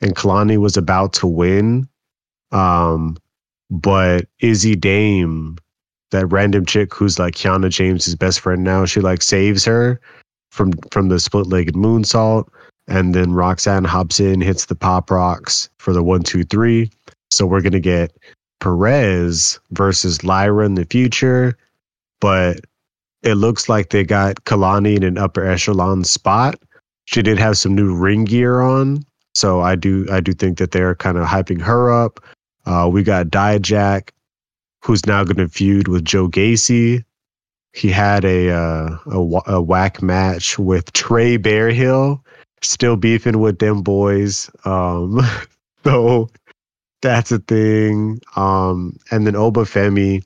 [0.00, 1.88] And Kelani was about to win.
[2.52, 3.16] Um,
[3.70, 5.56] but Izzy Dame,
[6.12, 10.00] that random chick who's like Kiana James's best friend now, she like saves her
[10.52, 12.48] from from the split legged moonsault.
[12.88, 16.90] And then Roxanne hops in, hits the Pop Rox for the one, two, three.
[17.30, 18.16] So we're gonna get
[18.60, 21.56] Perez versus Lyra in the future,
[22.20, 22.60] but
[23.22, 26.56] it looks like they got Kelani in an upper echelon spot.
[27.06, 30.72] She did have some new ring gear on, so I do I do think that
[30.72, 32.20] they're kind of hyping her up.
[32.66, 34.10] Uh, we got Dijak,
[34.84, 37.04] who's now going to feud with Joe Gacy.
[37.72, 42.20] He had a, uh, a a whack match with Trey Bearhill,
[42.60, 44.50] still beefing with them boys.
[44.64, 45.20] Um,
[45.84, 46.28] so
[47.00, 48.20] that's a thing.
[48.36, 50.24] Um, and then Oba Femi,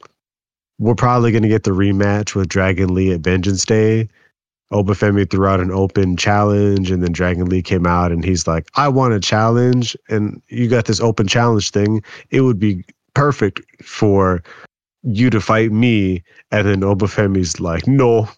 [0.78, 4.08] we're probably going to get the rematch with Dragon Lee at Vengeance Day.
[4.72, 8.46] Oba Femi threw out an open challenge, and then Dragon Lee came out and he's
[8.48, 9.96] like, I want a challenge.
[10.08, 12.02] And you got this open challenge thing.
[12.30, 12.84] It would be
[13.14, 14.42] perfect for
[15.06, 16.22] you to fight me.
[16.50, 18.28] And then Oba Femi's like, No,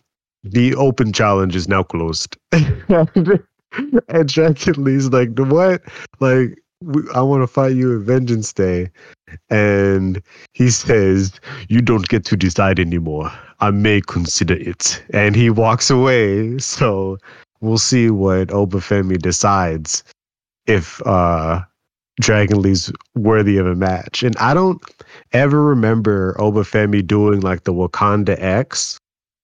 [0.45, 2.37] the open challenge is now closed.
[2.53, 5.83] and Dragon Lee's like, What?
[6.21, 6.59] Like,
[7.15, 8.91] I want to fight you at Vengeance Day.
[9.51, 11.33] And he says,
[11.69, 13.33] You don't get to decide anymore.
[13.61, 15.03] I may consider it.
[15.13, 16.59] And he walks away.
[16.59, 17.19] So
[17.61, 20.05] we'll see what Oba Femi decides
[20.67, 21.63] if uh,
[22.21, 24.23] Dragon Lee's worthy of a match.
[24.23, 24.83] And I don't
[25.33, 28.99] ever remember Oba Femi doing like the Wakanda X,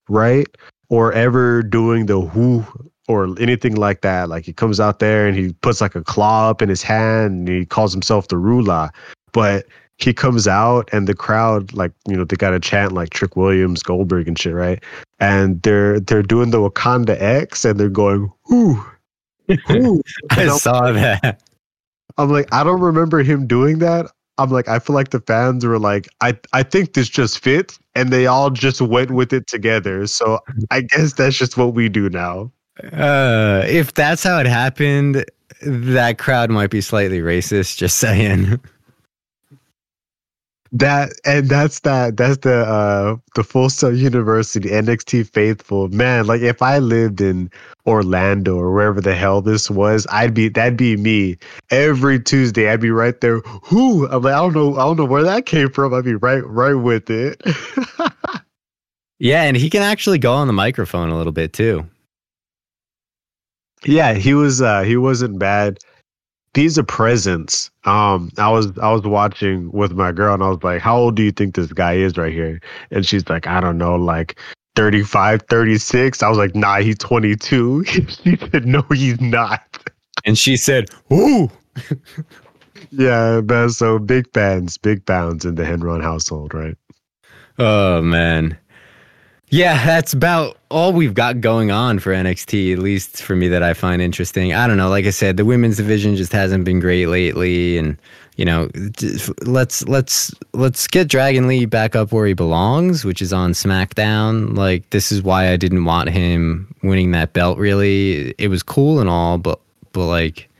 [0.08, 0.46] right?
[0.88, 2.64] Or ever doing the who
[3.08, 4.28] or anything like that.
[4.28, 7.48] Like he comes out there and he puts like a claw up in his hand
[7.48, 8.90] and he calls himself the Ruler.
[9.32, 9.66] But
[9.98, 13.36] he comes out and the crowd like you know they got to chant like Trick
[13.36, 14.82] Williams, Goldberg and shit, right?
[15.20, 18.84] And they're they're doing the Wakanda X and they're going ooh,
[19.70, 20.02] ooh.
[20.30, 21.40] I saw that.
[22.18, 24.10] I'm like I don't remember him doing that.
[24.38, 27.78] I'm like I feel like the fans were like I I think this just fits
[27.94, 30.06] and they all just went with it together.
[30.06, 30.40] So
[30.70, 32.50] I guess that's just what we do now.
[32.92, 35.24] Uh, if that's how it happened,
[35.62, 37.76] that crowd might be slightly racist.
[37.76, 38.60] Just saying.
[40.74, 46.26] that and that's that that's the uh the Full Sail University NXT faithful man.
[46.26, 47.48] Like if I lived in
[47.86, 51.38] Orlando or wherever the hell this was, I'd be that'd be me
[51.70, 52.68] every Tuesday.
[52.68, 53.38] I'd be right there.
[53.62, 55.94] Who I'm like I don't know I don't know where that came from.
[55.94, 57.40] I'd be right right with it.
[59.20, 61.86] yeah, and he can actually go on the microphone a little bit too.
[63.84, 65.78] Yeah, he was uh he wasn't bad
[66.54, 67.70] these are presents.
[67.84, 71.16] Um, I was I was watching with my girl and I was like, "How old
[71.16, 74.38] do you think this guy is right here?" And she's like, "I don't know, like
[74.76, 79.78] 35, 36." I was like, "Nah, he's 22." she said, "No, he's not."
[80.24, 81.50] And she said, "Ooh."
[82.90, 83.70] yeah, man.
[83.70, 86.76] So big fans, big bounds in the Henron household, right?
[87.58, 88.56] Oh man.
[89.50, 93.62] Yeah, that's about all we've got going on for NXT, at least for me that
[93.62, 94.54] I find interesting.
[94.54, 94.88] I don't know.
[94.88, 97.96] Like I said, the women's division just hasn't been great lately, and
[98.34, 98.68] you know,
[99.42, 104.56] let's let's let's get Dragon Lee back up where he belongs, which is on SmackDown.
[104.56, 107.56] Like this is why I didn't want him winning that belt.
[107.56, 109.60] Really, it was cool and all, but
[109.92, 110.50] but like.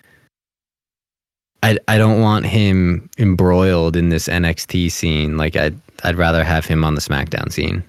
[1.65, 5.39] I, I don't want him embroiled in this NXT scene.
[5.39, 7.83] Like I'd I'd rather have him on the SmackDown scene.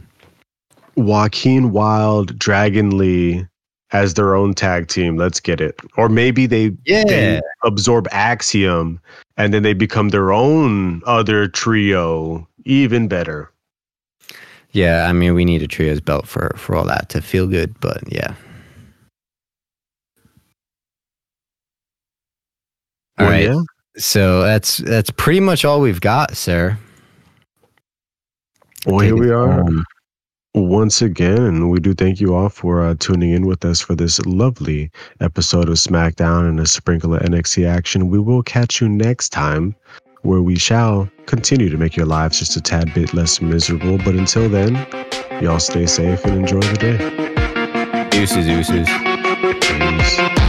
[0.96, 3.46] Joaquin Wilde, Dragon Lee
[3.92, 5.18] as their own tag team.
[5.18, 5.80] Let's get it.
[5.98, 7.04] Or maybe they, yeah.
[7.06, 9.00] They absorb Axiom
[9.38, 12.48] and then they become their own other trio.
[12.66, 13.52] Even better.
[14.72, 17.80] Yeah, I mean, we need a trios belt for for all that to feel good,
[17.80, 18.34] but yeah.
[23.18, 23.46] All well, right.
[23.46, 23.62] Yeah.
[23.98, 26.78] So that's that's pretty much all we've got, sir.
[28.86, 29.62] Well, here we are.
[29.62, 29.86] Um,
[30.56, 33.94] once again, and we do thank you all for uh, tuning in with us for
[33.94, 34.90] this lovely
[35.20, 38.10] episode of SmackDown and a sprinkle of NXT action.
[38.10, 39.76] We will catch you next time
[40.22, 43.98] where we shall continue to make your lives just a tad bit less miserable.
[43.98, 44.76] But until then,
[45.42, 48.10] y'all stay safe and enjoy the day.
[48.10, 48.88] Deuces, deuces.
[49.62, 50.45] Peace.